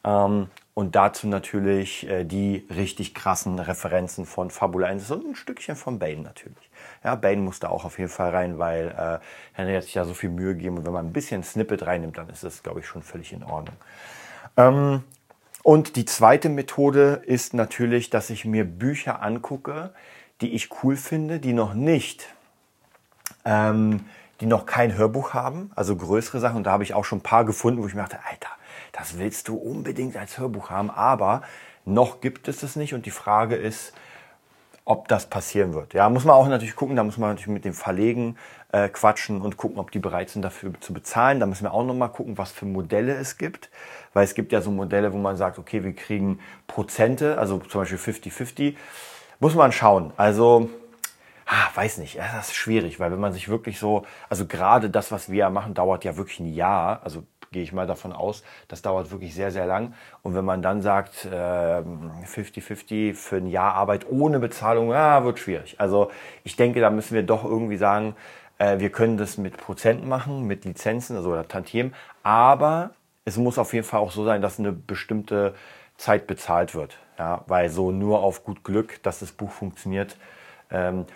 Ähm, 0.05 0.49
Und 0.75 0.95
dazu 0.95 1.27
natürlich 1.27 2.07
äh, 2.09 2.25
die 2.25 2.67
richtig 2.75 3.15
krassen 3.15 3.59
Referenzen 3.59 4.27
von 4.27 4.51
Fabula 4.51 4.89
1 4.89 5.11
und 5.11 5.27
ein 5.27 5.35
Stückchen 5.35 5.77
von 5.77 5.99
Bane 5.99 6.21
natürlich. 6.23 6.66
Ja, 7.07 7.15
Bane 7.15 7.41
muss 7.41 7.61
da 7.61 7.69
auch 7.69 7.85
auf 7.85 8.01
jeden 8.01 8.11
Fall 8.11 8.31
rein, 8.31 8.59
weil 8.59 8.89
äh, 8.89 9.25
Henry 9.53 9.75
hat 9.75 9.85
sich 9.85 9.95
ja 9.95 10.05
so 10.05 10.13
viel 10.13 10.29
Mühe 10.29 10.57
gegeben 10.57 10.79
und 10.79 10.87
wenn 10.87 10.93
man 10.93 11.07
ein 11.07 11.13
bisschen 11.13 11.45
Snippet 11.45 11.87
reinnimmt, 11.87 12.19
dann 12.19 12.29
ist 12.29 12.43
das, 12.43 12.65
glaube 12.65 12.81
ich, 12.81 12.87
schon 12.89 13.05
völlig 13.05 13.33
in 13.33 13.45
Ordnung. 13.45 13.77
Ähm, 14.57 15.05
und 15.63 15.95
die 15.95 16.05
zweite 16.05 16.49
Methode 16.49 17.23
ist 17.25 17.55
natürlich, 17.55 18.11
dass 18.11 18.29
ich 18.29 18.45
mir 18.45 18.65
Bücher 18.65 19.23
angucke, 19.23 19.95
die 20.41 20.53
ich 20.53 20.83
cool 20.83 20.97
finde, 20.97 21.39
die 21.39 21.53
noch 21.53 21.75
nicht, 21.75 22.27
ähm, 23.45 24.07
die 24.41 24.47
noch 24.47 24.67
kein 24.67 24.97
Hörbuch 24.97 25.33
haben, 25.33 25.71
also 25.77 25.95
größere 25.95 26.41
Sachen. 26.41 26.57
Und 26.57 26.65
da 26.65 26.73
habe 26.73 26.83
ich 26.83 26.93
auch 26.93 27.05
schon 27.05 27.21
ein 27.21 27.23
paar 27.23 27.45
gefunden, 27.45 27.85
wo 27.85 27.87
ich 27.87 27.95
mir 27.95 28.03
dachte, 28.03 28.19
Alter, 28.29 28.51
das 28.91 29.17
willst 29.17 29.47
du 29.47 29.55
unbedingt 29.55 30.17
als 30.17 30.39
Hörbuch 30.39 30.71
haben, 30.71 30.91
aber 30.91 31.43
noch 31.85 32.21
gibt 32.21 32.49
es 32.49 32.65
es 32.65 32.75
nicht 32.75 32.95
und 32.95 33.07
die 33.07 33.13
Frage 33.13 33.55
ist, 33.55 33.93
ob 34.87 35.09
das 35.09 35.27
passieren 35.27 35.75
wird. 35.75 35.95
Ja, 35.95 36.09
muss 36.09 36.25
man 36.25 36.37
auch 36.37 36.47
natürlich 36.47 36.77
gucken, 36.77 36.95
da 36.95 37.03
muss 37.03 37.19
man 37.19 37.31
natürlich 37.31 37.49
mit 37.49 37.65
den 37.65 37.75
Verlegen 37.75 38.37
äh, 38.71 38.89
quatschen 38.89 39.43
und 39.43 39.57
gucken, 39.57 39.79
ob 39.79 39.91
die 39.91 39.99
bereit 39.99 40.31
sind 40.31 40.43
dafür 40.43 40.73
zu 40.81 40.95
bezahlen. 40.95 41.41
Da 41.41 41.47
müssen 41.47 41.65
wir 41.65 41.75
auch 41.75 41.85
nochmal 41.85 42.11
gucken, 42.11 42.39
was 42.39 42.53
für 42.53 42.67
Modelle 42.67 43.15
es 43.15 43.37
gibt, 43.37 43.69
weil 44.15 44.23
es 44.25 44.35
gibt 44.35 44.53
ja 44.53 44.61
so 44.61 44.71
Modelle, 44.71 45.13
wo 45.13 45.19
man 45.19 45.37
sagt, 45.37 45.59
okay, 45.59 45.83
wir 45.83 45.93
kriegen 45.93 46.39
Prozente, 46.69 47.37
also 47.37 47.59
zum 47.59 47.81
Beispiel 47.81 47.99
50-50. 47.99 48.77
Muss 49.41 49.57
man 49.57 49.73
schauen. 49.73 50.13
Also, 50.17 50.71
ah, 51.47 51.67
weiß 51.75 51.99
nicht, 51.99 52.19
das 52.19 52.49
ist 52.49 52.55
schwierig, 52.55 53.01
weil 53.01 53.11
wenn 53.11 53.21
man 53.21 53.33
sich 53.33 53.49
wirklich 53.49 53.81
so, 53.81 54.07
also 54.29 54.47
gerade 54.47 54.89
das, 54.89 55.11
was 55.11 55.29
wir 55.29 55.51
machen, 55.51 55.75
dauert 55.75 56.05
ja 56.05 56.17
wirklich 56.17 56.39
ein 56.39 56.55
Jahr, 56.55 57.01
also 57.03 57.25
gehe 57.57 57.63
ich 57.63 57.73
mal 57.73 57.87
davon 57.87 58.13
aus. 58.13 58.43
Das 58.69 58.83
dauert 58.83 59.11
wirklich 59.11 59.35
sehr, 59.35 59.51
sehr 59.51 59.65
lang. 59.65 59.95
Und 60.23 60.35
wenn 60.35 60.45
man 60.45 60.61
dann 60.61 60.83
sagt, 60.83 61.27
50-50 61.27 62.93
äh, 62.93 63.15
für 63.15 63.37
ein 63.37 63.47
Jahr 63.47 63.73
Arbeit 63.73 64.07
ohne 64.11 64.41
Bezahlung, 64.41 64.91
ja, 64.91 65.25
wird 65.25 65.39
schwierig. 65.39 65.77
Also 65.79 66.11
ich 66.45 66.57
denke, 66.57 66.81
da 66.81 66.91
müssen 66.91 67.15
wir 67.15 67.23
doch 67.23 67.45
irgendwie 67.45 67.79
sagen, 67.79 68.15
äh, 68.59 68.79
wir 68.79 68.91
können 68.91 69.17
das 69.17 69.39
mit 69.39 69.57
Prozenten 69.57 70.07
machen, 70.07 70.47
mit 70.47 70.67
Lizenzen, 70.67 71.17
also 71.17 71.31
oder 71.31 71.49
Tantiem. 71.49 71.95
Aber 72.23 72.91
es 73.25 73.39
muss 73.39 73.59
auf 73.59 73.73
jeden 73.73 73.87
Fall 73.87 74.01
auch 74.01 74.13
so 74.13 74.23
sein, 74.23 74.43
dass 74.43 74.59
eine 74.59 74.73
bestimmte 74.73 75.55
Zeit 75.97 76.27
bezahlt 76.27 76.75
wird. 76.75 76.99
Ja, 77.19 77.43
weil 77.47 77.71
so 77.71 77.91
nur 77.91 78.23
auf 78.23 78.45
gut 78.45 78.65
Glück, 78.65 79.03
dass 79.03 79.21
das 79.21 79.33
Buch 79.33 79.51
funktioniert. 79.51 80.19
Ähm, 80.71 81.07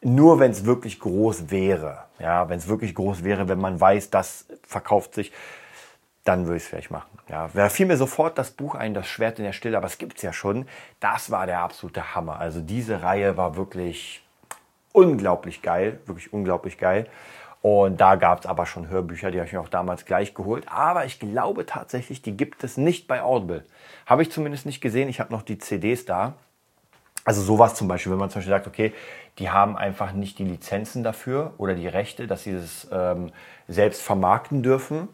nur 0.00 0.40
wenn 0.40 0.50
es 0.50 0.64
wirklich 0.64 0.98
groß 0.98 1.52
wäre. 1.52 2.04
Ja, 2.18 2.48
wenn 2.48 2.58
es 2.58 2.68
wirklich 2.68 2.94
groß 2.94 3.24
wäre, 3.24 3.48
wenn 3.48 3.60
man 3.60 3.80
weiß, 3.80 4.10
das 4.10 4.46
verkauft 4.62 5.14
sich, 5.14 5.32
dann 6.28 6.44
würde 6.44 6.58
ich 6.58 6.64
es 6.64 6.68
vielleicht 6.68 6.90
machen. 6.90 7.08
Ja, 7.30 7.48
da 7.54 7.70
fiel 7.70 7.86
mir 7.86 7.96
sofort 7.96 8.36
das 8.36 8.50
Buch 8.50 8.74
ein, 8.74 8.92
das 8.92 9.06
Schwert 9.06 9.38
in 9.38 9.46
der 9.46 9.54
Stille, 9.54 9.78
aber 9.78 9.86
es 9.86 9.96
gibt 9.96 10.18
es 10.18 10.22
ja 10.22 10.32
schon. 10.34 10.66
Das 11.00 11.30
war 11.30 11.46
der 11.46 11.60
absolute 11.60 12.14
Hammer. 12.14 12.38
Also 12.38 12.60
diese 12.60 13.02
Reihe 13.02 13.38
war 13.38 13.56
wirklich 13.56 14.22
unglaublich 14.92 15.62
geil, 15.62 16.00
wirklich 16.04 16.30
unglaublich 16.32 16.76
geil. 16.76 17.06
Und 17.62 18.00
da 18.00 18.16
gab 18.16 18.40
es 18.40 18.46
aber 18.46 18.66
schon 18.66 18.88
Hörbücher, 18.88 19.30
die 19.30 19.38
habe 19.38 19.46
ich 19.46 19.54
mir 19.54 19.60
auch 19.60 19.70
damals 19.70 20.04
gleich 20.04 20.34
geholt. 20.34 20.66
Aber 20.68 21.06
ich 21.06 21.18
glaube 21.18 21.64
tatsächlich, 21.64 22.20
die 22.20 22.36
gibt 22.36 22.62
es 22.62 22.76
nicht 22.76 23.08
bei 23.08 23.22
Audible. 23.22 23.64
Habe 24.04 24.20
ich 24.20 24.30
zumindest 24.30 24.66
nicht 24.66 24.82
gesehen. 24.82 25.08
Ich 25.08 25.20
habe 25.20 25.32
noch 25.32 25.42
die 25.42 25.58
CDs 25.58 26.04
da. 26.04 26.34
Also 27.24 27.40
sowas 27.40 27.74
zum 27.74 27.88
Beispiel, 27.88 28.12
wenn 28.12 28.18
man 28.18 28.28
zum 28.28 28.40
Beispiel 28.40 28.52
sagt, 28.52 28.66
okay, 28.66 28.92
die 29.38 29.50
haben 29.50 29.76
einfach 29.76 30.12
nicht 30.12 30.38
die 30.38 30.44
Lizenzen 30.44 31.02
dafür 31.02 31.54
oder 31.56 31.74
die 31.74 31.88
Rechte, 31.88 32.26
dass 32.26 32.44
sie 32.44 32.52
das 32.52 32.86
ähm, 32.92 33.32
selbst 33.66 34.02
vermarkten 34.02 34.62
dürfen 34.62 35.08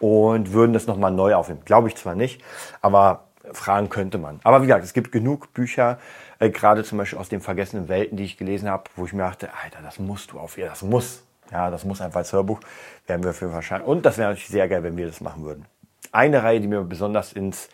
und 0.00 0.52
würden 0.52 0.72
das 0.72 0.86
nochmal 0.86 1.12
neu 1.12 1.34
aufnehmen. 1.34 1.60
Glaube 1.64 1.88
ich 1.88 1.96
zwar 1.96 2.14
nicht, 2.14 2.42
aber 2.80 3.24
fragen 3.52 3.88
könnte 3.88 4.18
man. 4.18 4.40
Aber 4.42 4.62
wie 4.62 4.66
gesagt, 4.66 4.84
es 4.84 4.92
gibt 4.92 5.12
genug 5.12 5.52
Bücher, 5.54 5.98
äh, 6.38 6.50
gerade 6.50 6.84
zum 6.84 6.98
Beispiel 6.98 7.18
aus 7.18 7.28
den 7.28 7.40
vergessenen 7.40 7.88
Welten, 7.88 8.16
die 8.16 8.24
ich 8.24 8.36
gelesen 8.36 8.68
habe, 8.68 8.84
wo 8.96 9.04
ich 9.04 9.12
mir 9.12 9.22
dachte, 9.22 9.50
Alter, 9.62 9.78
das 9.82 9.98
musst 9.98 10.32
du 10.32 10.38
auf 10.38 10.58
ihr, 10.58 10.66
das 10.66 10.82
muss. 10.82 11.22
Ja, 11.52 11.70
das 11.70 11.84
muss 11.84 12.00
einfach 12.00 12.18
als 12.18 12.32
Hörbuch, 12.32 12.60
werden 13.08 13.24
wir 13.24 13.32
für 13.32 13.52
wahrscheinlich. 13.52 13.88
Und 13.88 14.06
das 14.06 14.18
wäre 14.18 14.28
natürlich 14.28 14.48
sehr 14.48 14.68
geil, 14.68 14.84
wenn 14.84 14.96
wir 14.96 15.06
das 15.06 15.20
machen 15.20 15.42
würden. 15.44 15.66
Eine 16.12 16.42
Reihe, 16.44 16.60
die 16.60 16.68
mir 16.68 16.82
besonders 16.82 17.32
ins 17.32 17.68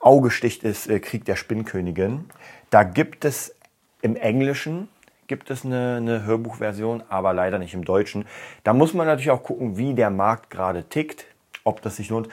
Auge 0.00 0.30
sticht, 0.30 0.64
ist 0.64 0.88
äh, 0.88 0.98
Krieg 0.98 1.24
der 1.24 1.36
Spinnkönigin. 1.36 2.28
Da 2.70 2.82
gibt 2.82 3.24
es 3.24 3.54
im 4.02 4.16
Englischen 4.16 4.88
gibt 5.26 5.50
es 5.50 5.64
eine, 5.64 5.96
eine 5.96 6.24
Hörbuchversion, 6.24 7.02
aber 7.08 7.32
leider 7.32 7.58
nicht 7.58 7.74
im 7.74 7.84
Deutschen. 7.84 8.26
Da 8.62 8.72
muss 8.72 8.94
man 8.94 9.06
natürlich 9.06 9.30
auch 9.30 9.42
gucken, 9.42 9.76
wie 9.76 9.94
der 9.94 10.10
Markt 10.10 10.50
gerade 10.50 10.84
tickt, 10.84 11.24
ob 11.64 11.82
das 11.82 11.96
sich 11.96 12.10
lohnt. 12.10 12.28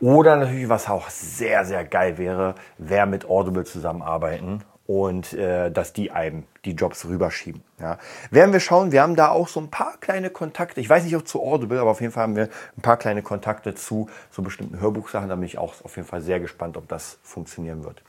Oder 0.00 0.36
natürlich, 0.36 0.68
was 0.68 0.88
auch 0.88 1.10
sehr, 1.10 1.64
sehr 1.64 1.84
geil 1.84 2.18
wäre, 2.18 2.54
wäre 2.78 3.06
mit 3.06 3.28
Audible 3.28 3.64
zusammenarbeiten 3.64 4.62
und 4.86 5.34
äh, 5.34 5.70
dass 5.70 5.92
die 5.92 6.12
einem 6.12 6.44
die 6.64 6.72
Jobs 6.72 7.04
rüberschieben. 7.04 7.62
Ja. 7.78 7.98
Werden 8.30 8.52
wir 8.52 8.60
schauen, 8.60 8.90
wir 8.90 9.02
haben 9.02 9.16
da 9.16 9.28
auch 9.28 9.48
so 9.48 9.60
ein 9.60 9.68
paar 9.68 9.98
kleine 10.00 10.30
Kontakte. 10.30 10.80
Ich 10.80 10.88
weiß 10.88 11.04
nicht, 11.04 11.14
ob 11.14 11.28
zu 11.28 11.42
Audible, 11.42 11.78
aber 11.78 11.90
auf 11.90 12.00
jeden 12.00 12.12
Fall 12.12 12.22
haben 12.22 12.36
wir 12.36 12.48
ein 12.76 12.80
paar 12.80 12.96
kleine 12.96 13.22
Kontakte 13.22 13.74
zu 13.74 14.08
so 14.30 14.40
bestimmten 14.40 14.80
Hörbuchsachen. 14.80 15.28
Da 15.28 15.34
bin 15.34 15.44
ich 15.44 15.58
auch 15.58 15.74
auf 15.84 15.96
jeden 15.96 16.08
Fall 16.08 16.22
sehr 16.22 16.40
gespannt, 16.40 16.78
ob 16.78 16.88
das 16.88 17.18
funktionieren 17.22 17.84
wird. 17.84 18.02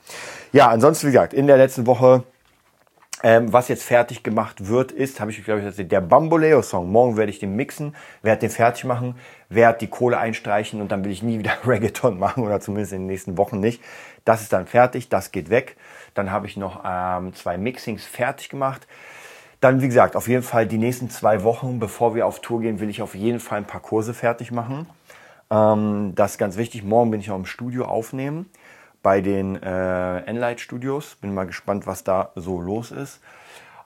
Ja, 0.53 0.69
ansonsten, 0.69 1.07
wie 1.07 1.11
gesagt, 1.11 1.33
in 1.33 1.47
der 1.47 1.57
letzten 1.57 1.85
Woche 1.85 2.23
ähm, 3.21 3.51
was 3.51 3.67
jetzt 3.67 3.83
fertig 3.83 4.23
gemacht 4.23 4.67
wird, 4.67 4.91
ist, 4.91 5.19
habe 5.19 5.31
ich 5.31 5.43
glaube 5.43 5.61
ich 5.61 5.87
der 5.87 6.01
Bamboleo-Song. 6.01 6.89
Morgen 6.89 7.17
werde 7.17 7.31
ich 7.31 7.39
den 7.39 7.55
mixen, 7.55 7.95
werde 8.21 8.41
den 8.41 8.49
fertig 8.49 8.85
machen, 8.85 9.15
werde 9.49 9.79
die 9.79 9.87
Kohle 9.87 10.17
einstreichen 10.17 10.79
und 10.81 10.91
dann 10.91 11.03
will 11.03 11.11
ich 11.11 11.21
nie 11.21 11.39
wieder 11.39 11.51
Reggaeton 11.65 12.17
machen 12.17 12.43
oder 12.43 12.61
zumindest 12.61 12.93
in 12.93 13.01
den 13.01 13.07
nächsten 13.07 13.37
Wochen 13.37 13.59
nicht. 13.59 13.81
Das 14.23 14.41
ist 14.41 14.53
dann 14.53 14.67
fertig, 14.67 15.09
das 15.09 15.31
geht 15.31 15.49
weg. 15.49 15.75
Dann 16.13 16.31
habe 16.31 16.47
ich 16.47 16.55
noch 16.55 16.83
ähm, 16.85 17.33
zwei 17.33 17.57
Mixings 17.57 18.05
fertig 18.05 18.49
gemacht. 18.49 18.87
Dann, 19.59 19.81
wie 19.81 19.87
gesagt, 19.87 20.15
auf 20.15 20.29
jeden 20.29 20.43
Fall 20.43 20.65
die 20.65 20.77
nächsten 20.77 21.09
zwei 21.09 21.43
Wochen, 21.43 21.79
bevor 21.79 22.15
wir 22.15 22.25
auf 22.25 22.39
Tour 22.39 22.61
gehen, 22.61 22.79
will 22.79 22.89
ich 22.89 23.01
auf 23.01 23.15
jeden 23.15 23.41
Fall 23.41 23.57
ein 23.57 23.65
paar 23.65 23.81
Kurse 23.81 24.13
fertig 24.13 24.51
machen. 24.51 24.87
Ähm, 25.51 26.13
das 26.15 26.31
ist 26.31 26.37
ganz 26.37 26.55
wichtig. 26.55 26.83
Morgen 26.83 27.11
bin 27.11 27.19
ich 27.19 27.29
auch 27.31 27.35
im 27.35 27.45
Studio 27.45 27.83
aufnehmen 27.83 28.45
bei 29.01 29.21
den 29.21 29.61
äh, 29.61 30.19
Enlight 30.21 30.59
Studios. 30.59 31.15
Bin 31.15 31.33
mal 31.33 31.45
gespannt, 31.45 31.87
was 31.87 32.03
da 32.03 32.31
so 32.35 32.61
los 32.61 32.91
ist. 32.91 33.19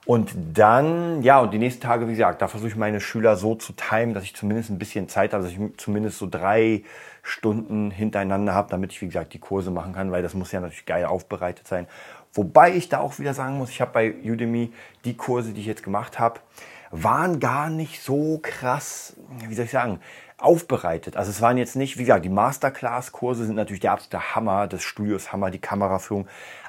Und 0.06 0.32
dann, 0.52 1.22
ja, 1.22 1.40
und 1.40 1.52
die 1.52 1.58
nächsten 1.58 1.80
Tage, 1.80 2.06
wie 2.06 2.12
gesagt, 2.12 2.42
da 2.42 2.48
versuche 2.48 2.68
ich 2.68 2.76
meine 2.76 3.00
Schüler 3.00 3.36
so 3.36 3.54
zu 3.54 3.72
timen, 3.72 4.12
dass 4.12 4.24
ich 4.24 4.36
zumindest 4.36 4.70
ein 4.70 4.78
bisschen 4.78 5.08
Zeit 5.08 5.32
habe, 5.32 5.44
dass 5.44 5.52
ich 5.52 5.58
zumindest 5.78 6.18
so 6.18 6.28
drei 6.30 6.82
Stunden 7.22 7.90
hintereinander 7.90 8.52
habe, 8.52 8.68
damit 8.70 8.92
ich, 8.92 9.00
wie 9.00 9.06
gesagt, 9.06 9.32
die 9.32 9.38
Kurse 9.38 9.70
machen 9.70 9.94
kann, 9.94 10.12
weil 10.12 10.22
das 10.22 10.34
muss 10.34 10.52
ja 10.52 10.60
natürlich 10.60 10.84
geil 10.84 11.06
aufbereitet 11.06 11.66
sein. 11.66 11.86
Wobei 12.34 12.74
ich 12.74 12.90
da 12.90 12.98
auch 12.98 13.18
wieder 13.18 13.32
sagen 13.32 13.56
muss, 13.56 13.70
ich 13.70 13.80
habe 13.80 13.92
bei 13.92 14.14
Udemy 14.24 14.72
die 15.06 15.16
Kurse, 15.16 15.52
die 15.52 15.60
ich 15.60 15.66
jetzt 15.66 15.84
gemacht 15.84 16.18
habe, 16.18 16.40
waren 16.90 17.40
gar 17.40 17.70
nicht 17.70 18.02
so 18.02 18.38
krass, 18.42 19.16
wie 19.48 19.54
soll 19.54 19.64
ich 19.64 19.70
sagen, 19.70 20.00
aufbereitet. 20.44 21.16
Also 21.16 21.30
es 21.30 21.40
waren 21.40 21.56
jetzt 21.56 21.76
nicht, 21.76 21.98
wie 21.98 22.02
gesagt, 22.02 22.24
die 22.24 22.30
Masterclass-Kurse 22.30 23.46
sind 23.46 23.56
natürlich 23.56 23.80
der 23.80 23.92
absolute 23.92 24.34
Hammer 24.34 24.66
des 24.66 24.82
Studios, 24.82 25.32
Hammer, 25.32 25.50
die 25.50 25.58
Kameraführung. 25.58 26.28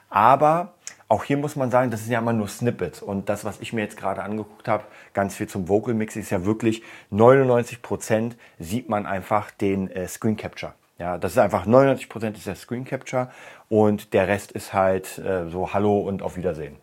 Aber 0.09 0.73
auch 1.07 1.23
hier 1.23 1.37
muss 1.37 1.55
man 1.55 1.69
sagen, 1.69 1.91
das 1.91 2.01
ist 2.01 2.09
ja 2.09 2.19
immer 2.19 2.33
nur 2.33 2.47
Snippets. 2.47 3.01
Und 3.01 3.29
das, 3.29 3.45
was 3.45 3.59
ich 3.59 3.73
mir 3.73 3.81
jetzt 3.81 3.97
gerade 3.97 4.23
angeguckt 4.23 4.67
habe, 4.67 4.85
ganz 5.13 5.35
viel 5.35 5.47
zum 5.47 5.69
Vocal 5.69 5.93
Mix, 5.93 6.15
ist 6.15 6.31
ja 6.31 6.45
wirklich 6.45 6.81
99 7.11 7.81
Prozent 7.81 8.37
sieht 8.57 8.89
man 8.89 9.05
einfach 9.05 9.51
den 9.51 9.91
äh, 9.91 10.07
Screen 10.07 10.37
Capture. 10.37 10.73
Ja, 10.97 11.17
das 11.17 11.33
ist 11.33 11.37
einfach 11.37 11.65
99 11.65 12.07
Prozent 12.07 12.37
ist 12.37 12.47
der 12.47 12.55
Screen 12.55 12.85
Capture 12.85 13.29
und 13.67 14.13
der 14.13 14.29
Rest 14.29 14.53
ist 14.53 14.73
halt 14.73 15.17
äh, 15.17 15.49
so 15.49 15.73
Hallo 15.73 15.99
und 15.99 16.21
auf 16.21 16.37
Wiedersehen. 16.37 16.77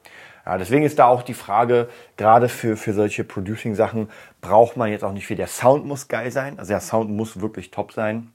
Ja, 0.44 0.58
deswegen 0.58 0.84
ist 0.84 0.98
da 0.98 1.06
auch 1.06 1.22
die 1.22 1.34
Frage, 1.34 1.88
gerade 2.16 2.48
für, 2.48 2.76
für 2.76 2.92
solche 2.92 3.22
Producing-Sachen 3.22 4.10
braucht 4.40 4.76
man 4.76 4.90
jetzt 4.90 5.04
auch 5.04 5.12
nicht 5.12 5.26
viel. 5.26 5.36
Der 5.36 5.46
Sound 5.46 5.86
muss 5.86 6.08
geil 6.08 6.30
sein, 6.32 6.58
also 6.58 6.70
der 6.70 6.80
Sound 6.80 7.10
muss 7.10 7.40
wirklich 7.40 7.70
top 7.70 7.92
sein, 7.92 8.32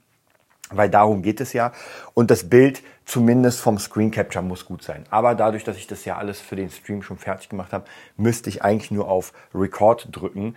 weil 0.70 0.88
darum 0.88 1.22
geht 1.22 1.40
es 1.40 1.52
ja. 1.52 1.72
Und 2.14 2.30
das 2.30 2.48
Bild 2.48 2.82
zumindest 3.04 3.60
vom 3.60 3.78
Screen 3.78 4.10
Capture 4.10 4.44
muss 4.44 4.64
gut 4.64 4.82
sein. 4.82 5.04
Aber 5.10 5.34
dadurch, 5.34 5.64
dass 5.64 5.76
ich 5.76 5.86
das 5.86 6.04
ja 6.04 6.16
alles 6.16 6.40
für 6.40 6.56
den 6.56 6.70
Stream 6.70 7.02
schon 7.02 7.18
fertig 7.18 7.48
gemacht 7.48 7.72
habe, 7.72 7.84
müsste 8.16 8.48
ich 8.48 8.62
eigentlich 8.62 8.90
nur 8.90 9.08
auf 9.08 9.32
Record 9.54 10.08
drücken 10.10 10.56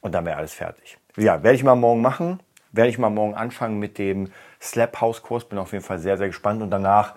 und 0.00 0.12
dann 0.12 0.24
wäre 0.24 0.36
alles 0.36 0.54
fertig. 0.54 0.98
Ja, 1.16 1.42
werde 1.42 1.56
ich 1.56 1.64
mal 1.64 1.74
morgen 1.74 2.00
machen. 2.00 2.40
Werde 2.72 2.90
ich 2.90 2.98
mal 2.98 3.10
morgen 3.10 3.34
anfangen 3.34 3.78
mit 3.78 3.98
dem 3.98 4.30
Slap 4.60 5.00
House 5.00 5.22
Kurs. 5.22 5.44
Bin 5.44 5.58
auf 5.58 5.72
jeden 5.72 5.84
Fall 5.84 5.98
sehr, 5.98 6.16
sehr 6.16 6.28
gespannt. 6.28 6.62
Und 6.62 6.70
danach 6.70 7.14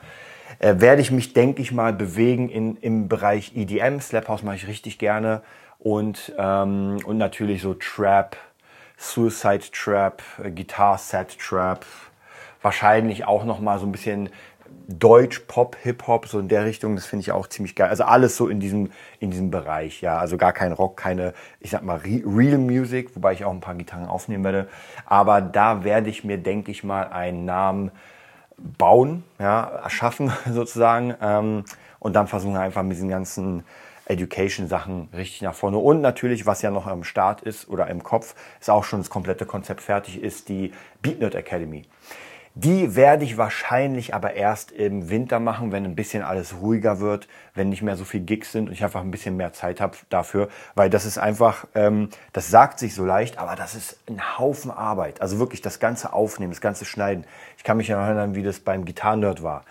äh, 0.59 0.75
werde 0.77 1.01
ich 1.01 1.11
mich, 1.11 1.33
denke 1.33 1.61
ich 1.61 1.71
mal, 1.71 1.93
bewegen 1.93 2.49
in, 2.49 2.77
im 2.77 3.07
Bereich 3.07 3.55
EDM. 3.55 3.99
Slap 3.99 4.27
House 4.27 4.43
mache 4.43 4.55
ich 4.55 4.67
richtig 4.67 4.97
gerne. 4.99 5.41
Und, 5.79 6.33
ähm, 6.37 6.99
und 7.05 7.17
natürlich 7.17 7.61
so 7.61 7.73
Trap, 7.73 8.37
Suicide 8.97 9.65
Trap, 9.71 10.21
äh, 10.43 10.51
Guitar 10.51 10.97
Set 10.97 11.37
Trap. 11.39 11.85
Wahrscheinlich 12.61 13.25
auch 13.25 13.43
noch 13.43 13.59
mal 13.59 13.79
so 13.79 13.85
ein 13.85 13.91
bisschen 13.91 14.29
Deutsch, 14.87 15.39
Pop, 15.47 15.77
Hip-Hop, 15.81 16.27
so 16.27 16.39
in 16.39 16.47
der 16.47 16.65
Richtung, 16.65 16.95
das 16.95 17.05
finde 17.05 17.21
ich 17.21 17.31
auch 17.31 17.47
ziemlich 17.47 17.75
geil. 17.75 17.89
Also 17.89 18.03
alles 18.03 18.35
so 18.35 18.47
in 18.47 18.59
diesem, 18.59 18.91
in 19.19 19.31
diesem 19.31 19.49
Bereich, 19.49 20.01
ja. 20.01 20.17
Also 20.17 20.37
gar 20.37 20.51
kein 20.51 20.71
Rock, 20.73 20.97
keine, 20.97 21.33
ich 21.59 21.71
sag 21.71 21.83
mal, 21.83 22.01
Real 22.03 22.57
Music, 22.57 23.15
wobei 23.15 23.33
ich 23.33 23.45
auch 23.45 23.51
ein 23.51 23.61
paar 23.61 23.75
Gitarren 23.75 24.07
aufnehmen 24.07 24.43
werde. 24.43 24.67
Aber 25.05 25.41
da 25.41 25.83
werde 25.83 26.09
ich 26.09 26.23
mir, 26.23 26.37
denke 26.37 26.71
ich 26.71 26.83
mal, 26.83 27.07
einen 27.07 27.45
Namen 27.45 27.91
bauen, 28.57 29.23
ja, 29.39 29.63
erschaffen 29.63 30.31
sozusagen. 30.51 31.15
Ähm, 31.21 31.65
und 31.99 32.13
dann 32.13 32.27
versuchen 32.27 32.53
wir 32.53 32.61
einfach 32.61 32.83
mit 32.83 32.93
diesen 32.93 33.09
ganzen 33.09 33.63
Education-Sachen 34.05 35.09
richtig 35.13 35.41
nach 35.41 35.55
vorne. 35.55 35.77
Und 35.77 36.01
natürlich, 36.01 36.45
was 36.45 36.61
ja 36.61 36.71
noch 36.71 36.87
am 36.87 37.03
Start 37.03 37.41
ist 37.41 37.69
oder 37.69 37.87
im 37.87 38.03
Kopf, 38.03 38.35
ist 38.59 38.69
auch 38.69 38.83
schon 38.83 38.99
das 38.99 39.09
komplette 39.09 39.45
Konzept 39.45 39.81
fertig, 39.81 40.21
ist 40.21 40.49
die 40.49 40.73
BeatNerd 41.01 41.35
Academy. 41.35 41.85
Die 42.55 42.95
werde 42.95 43.23
ich 43.23 43.37
wahrscheinlich 43.37 44.13
aber 44.13 44.35
erst 44.35 44.71
im 44.71 45.09
Winter 45.09 45.39
machen, 45.39 45.71
wenn 45.71 45.85
ein 45.85 45.95
bisschen 45.95 46.21
alles 46.21 46.55
ruhiger 46.61 46.99
wird, 46.99 47.27
wenn 47.55 47.69
nicht 47.69 47.81
mehr 47.81 47.95
so 47.95 48.05
viel 48.05 48.19
Gigs 48.19 48.51
sind 48.51 48.67
und 48.67 48.73
ich 48.73 48.83
einfach 48.83 49.01
ein 49.01 49.09
bisschen 49.09 49.35
mehr 49.35 49.53
Zeit 49.53 49.81
habe 49.81 49.97
dafür, 50.09 50.49
weil 50.75 50.91
das 50.91 51.05
ist 51.05 51.17
einfach, 51.17 51.65
ähm, 51.73 52.09
das 52.31 52.51
sagt 52.51 52.77
sich 52.77 52.93
so 52.93 53.05
leicht, 53.05 53.39
aber 53.39 53.55
das 53.55 53.73
ist 53.73 53.97
ein 54.07 54.37
Haufen 54.37 54.69
Arbeit. 54.69 55.19
Also 55.19 55.39
wirklich 55.39 55.61
das 55.61 55.79
ganze 55.79 56.13
Aufnehmen, 56.13 56.51
das 56.51 56.61
ganze 56.61 56.85
Schneiden. 56.85 57.25
Ich 57.57 57.63
kann 57.63 57.77
mich 57.77 57.87
ja 57.87 57.97
noch 57.97 58.05
erinnern, 58.05 58.35
wie 58.35 58.43
das 58.43 58.59
beim 58.59 58.85
Gitarrenerd 58.85 59.41
war. 59.41 59.63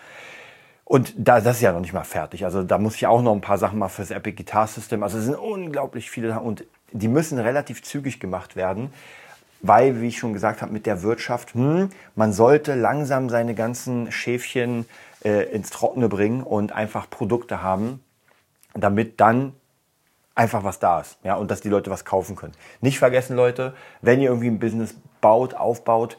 Und 0.83 1.13
da, 1.17 1.39
das 1.39 1.55
ist 1.57 1.61
ja 1.61 1.71
noch 1.71 1.79
nicht 1.79 1.93
mal 1.93 2.03
fertig. 2.03 2.43
Also 2.43 2.63
da 2.63 2.77
muss 2.79 2.95
ich 2.95 3.07
auch 3.07 3.21
noch 3.21 3.33
ein 3.33 3.39
paar 3.39 3.57
Sachen 3.57 3.79
mal 3.79 3.87
fürs 3.87 4.11
Epic 4.11 4.35
Guitar 4.35 4.67
System. 4.67 5.03
Also 5.03 5.19
es 5.19 5.23
sind 5.23 5.35
unglaublich 5.35 6.11
viele 6.11 6.37
und 6.37 6.65
die 6.91 7.07
müssen 7.07 7.39
relativ 7.39 7.81
zügig 7.81 8.19
gemacht 8.19 8.57
werden 8.57 8.91
weil, 9.63 10.01
wie 10.01 10.09
ich 10.09 10.19
schon 10.19 10.33
gesagt 10.33 10.61
habe, 10.61 10.71
mit 10.71 10.85
der 10.85 11.01
Wirtschaft, 11.01 11.55
hm, 11.55 11.89
man 12.15 12.33
sollte 12.33 12.75
langsam 12.75 13.29
seine 13.29 13.55
ganzen 13.55 14.11
Schäfchen 14.11 14.85
äh, 15.23 15.51
ins 15.51 15.69
Trockene 15.71 16.09
bringen 16.09 16.43
und 16.43 16.73
einfach 16.73 17.09
Produkte 17.09 17.63
haben, 17.63 18.03
damit 18.73 19.19
dann 19.21 19.53
einfach 20.35 20.63
was 20.63 20.79
da 20.79 20.99
ist, 20.99 21.17
ja, 21.23 21.35
und 21.35 21.49
dass 21.49 21.61
die 21.61 21.69
Leute 21.69 21.89
was 21.89 22.03
kaufen 22.05 22.35
können. 22.35 22.53
Nicht 22.81 22.99
vergessen, 22.99 23.35
Leute, 23.35 23.73
wenn 24.01 24.19
ihr 24.19 24.29
irgendwie 24.29 24.49
ein 24.49 24.59
Business 24.59 24.95
baut, 25.21 25.53
aufbaut, 25.53 26.17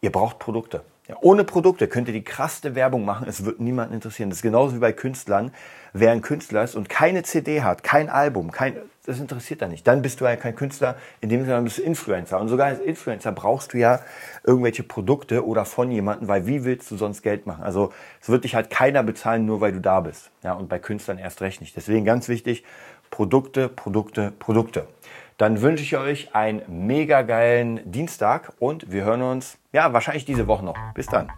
ihr 0.00 0.12
braucht 0.12 0.38
Produkte. 0.38 0.82
Ja, 1.06 1.16
ohne 1.20 1.44
Produkte 1.44 1.86
könnt 1.86 2.08
ihr 2.08 2.14
die 2.14 2.24
krasseste 2.24 2.74
Werbung 2.74 3.04
machen, 3.04 3.26
es 3.28 3.44
wird 3.44 3.60
niemanden 3.60 3.92
interessieren. 3.92 4.30
Das 4.30 4.38
ist 4.38 4.42
genauso 4.42 4.74
wie 4.74 4.80
bei 4.80 4.92
Künstlern. 4.92 5.52
Wer 5.92 6.12
ein 6.12 6.22
Künstler 6.22 6.64
ist 6.64 6.74
und 6.74 6.88
keine 6.88 7.22
CD 7.22 7.62
hat, 7.62 7.82
kein 7.82 8.08
Album, 8.08 8.50
kein, 8.50 8.76
das 9.04 9.20
interessiert 9.20 9.60
er 9.60 9.68
nicht. 9.68 9.86
Dann 9.86 10.00
bist 10.00 10.22
du 10.22 10.24
ja 10.24 10.34
kein 10.36 10.56
Künstler, 10.56 10.96
in 11.20 11.28
dem 11.28 11.44
Sinne 11.44 11.60
bist 11.60 11.76
du 11.76 11.82
Influencer. 11.82 12.40
Und 12.40 12.48
sogar 12.48 12.68
als 12.68 12.80
Influencer 12.80 13.32
brauchst 13.32 13.74
du 13.74 13.78
ja 13.78 14.00
irgendwelche 14.44 14.82
Produkte 14.82 15.44
oder 15.46 15.66
von 15.66 15.90
jemandem, 15.90 16.26
weil 16.26 16.46
wie 16.46 16.64
willst 16.64 16.90
du 16.90 16.96
sonst 16.96 17.20
Geld 17.22 17.46
machen? 17.46 17.62
Also 17.62 17.92
es 18.22 18.30
wird 18.30 18.44
dich 18.44 18.54
halt 18.54 18.70
keiner 18.70 19.02
bezahlen, 19.02 19.44
nur 19.44 19.60
weil 19.60 19.72
du 19.72 19.80
da 19.82 20.00
bist. 20.00 20.30
Ja, 20.42 20.54
und 20.54 20.70
bei 20.70 20.78
Künstlern 20.78 21.18
erst 21.18 21.42
recht 21.42 21.60
nicht. 21.60 21.76
Deswegen 21.76 22.06
ganz 22.06 22.28
wichtig, 22.28 22.64
Produkte, 23.10 23.68
Produkte, 23.68 24.32
Produkte. 24.38 24.88
Dann 25.36 25.60
wünsche 25.60 25.82
ich 25.82 25.96
euch 25.96 26.34
einen 26.34 26.62
mega 26.68 27.22
geilen 27.22 27.80
Dienstag 27.90 28.52
und 28.60 28.92
wir 28.92 29.04
hören 29.04 29.22
uns, 29.22 29.58
ja, 29.72 29.92
wahrscheinlich 29.92 30.24
diese 30.24 30.46
Woche 30.46 30.64
noch. 30.64 30.76
Bis 30.94 31.06
dann. 31.06 31.30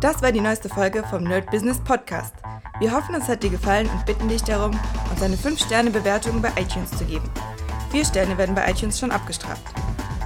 Das 0.00 0.22
war 0.22 0.32
die 0.32 0.40
neueste 0.40 0.70
Folge 0.70 1.04
vom 1.04 1.24
Nerd 1.24 1.50
Business 1.50 1.78
Podcast. 1.80 2.34
Wir 2.78 2.92
hoffen, 2.96 3.14
es 3.14 3.28
hat 3.28 3.42
dir 3.42 3.50
gefallen 3.50 3.90
und 3.90 4.06
bitten 4.06 4.28
dich 4.28 4.42
darum, 4.42 4.70
uns 5.10 5.22
eine 5.22 5.36
5-Sterne-Bewertung 5.36 6.40
bei 6.40 6.48
iTunes 6.58 6.90
zu 6.96 7.04
geben. 7.04 7.28
Vier 7.90 8.06
Sterne 8.06 8.38
werden 8.38 8.54
bei 8.54 8.70
iTunes 8.70 8.98
schon 8.98 9.10
abgestraft. 9.10 9.66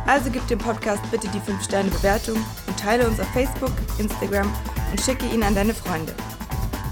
Also 0.07 0.31
gib 0.31 0.47
dem 0.47 0.61
Podcast 0.61 1.03
bitte 1.11 1.27
die 1.29 1.41
5-Sterne-Bewertung 1.41 2.37
und 2.37 2.79
teile 2.79 3.09
uns 3.09 3.19
auf 3.19 3.27
Facebook, 3.31 3.73
Instagram 3.99 4.49
und 4.93 5.01
schicke 5.01 5.27
ihn 5.27 5.43
an 5.43 5.57
deine 5.57 5.75
Freunde. 5.75 6.15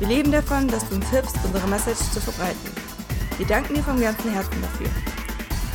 Wir 0.01 0.09
leben 0.09 0.33
davon, 0.33 0.67
dass 0.67 0.89
du 0.89 0.97
uns 0.97 1.09
hilfst, 1.11 1.37
unsere 1.45 1.69
Message 1.69 2.01
zu 2.11 2.21
verbreiten. 2.21 2.73
Wir 3.37 3.47
danken 3.47 3.75
dir 3.75 3.85
vom 3.85 4.01
ganzen 4.01 4.33
Herzen 4.33 4.61
dafür. 4.61 4.89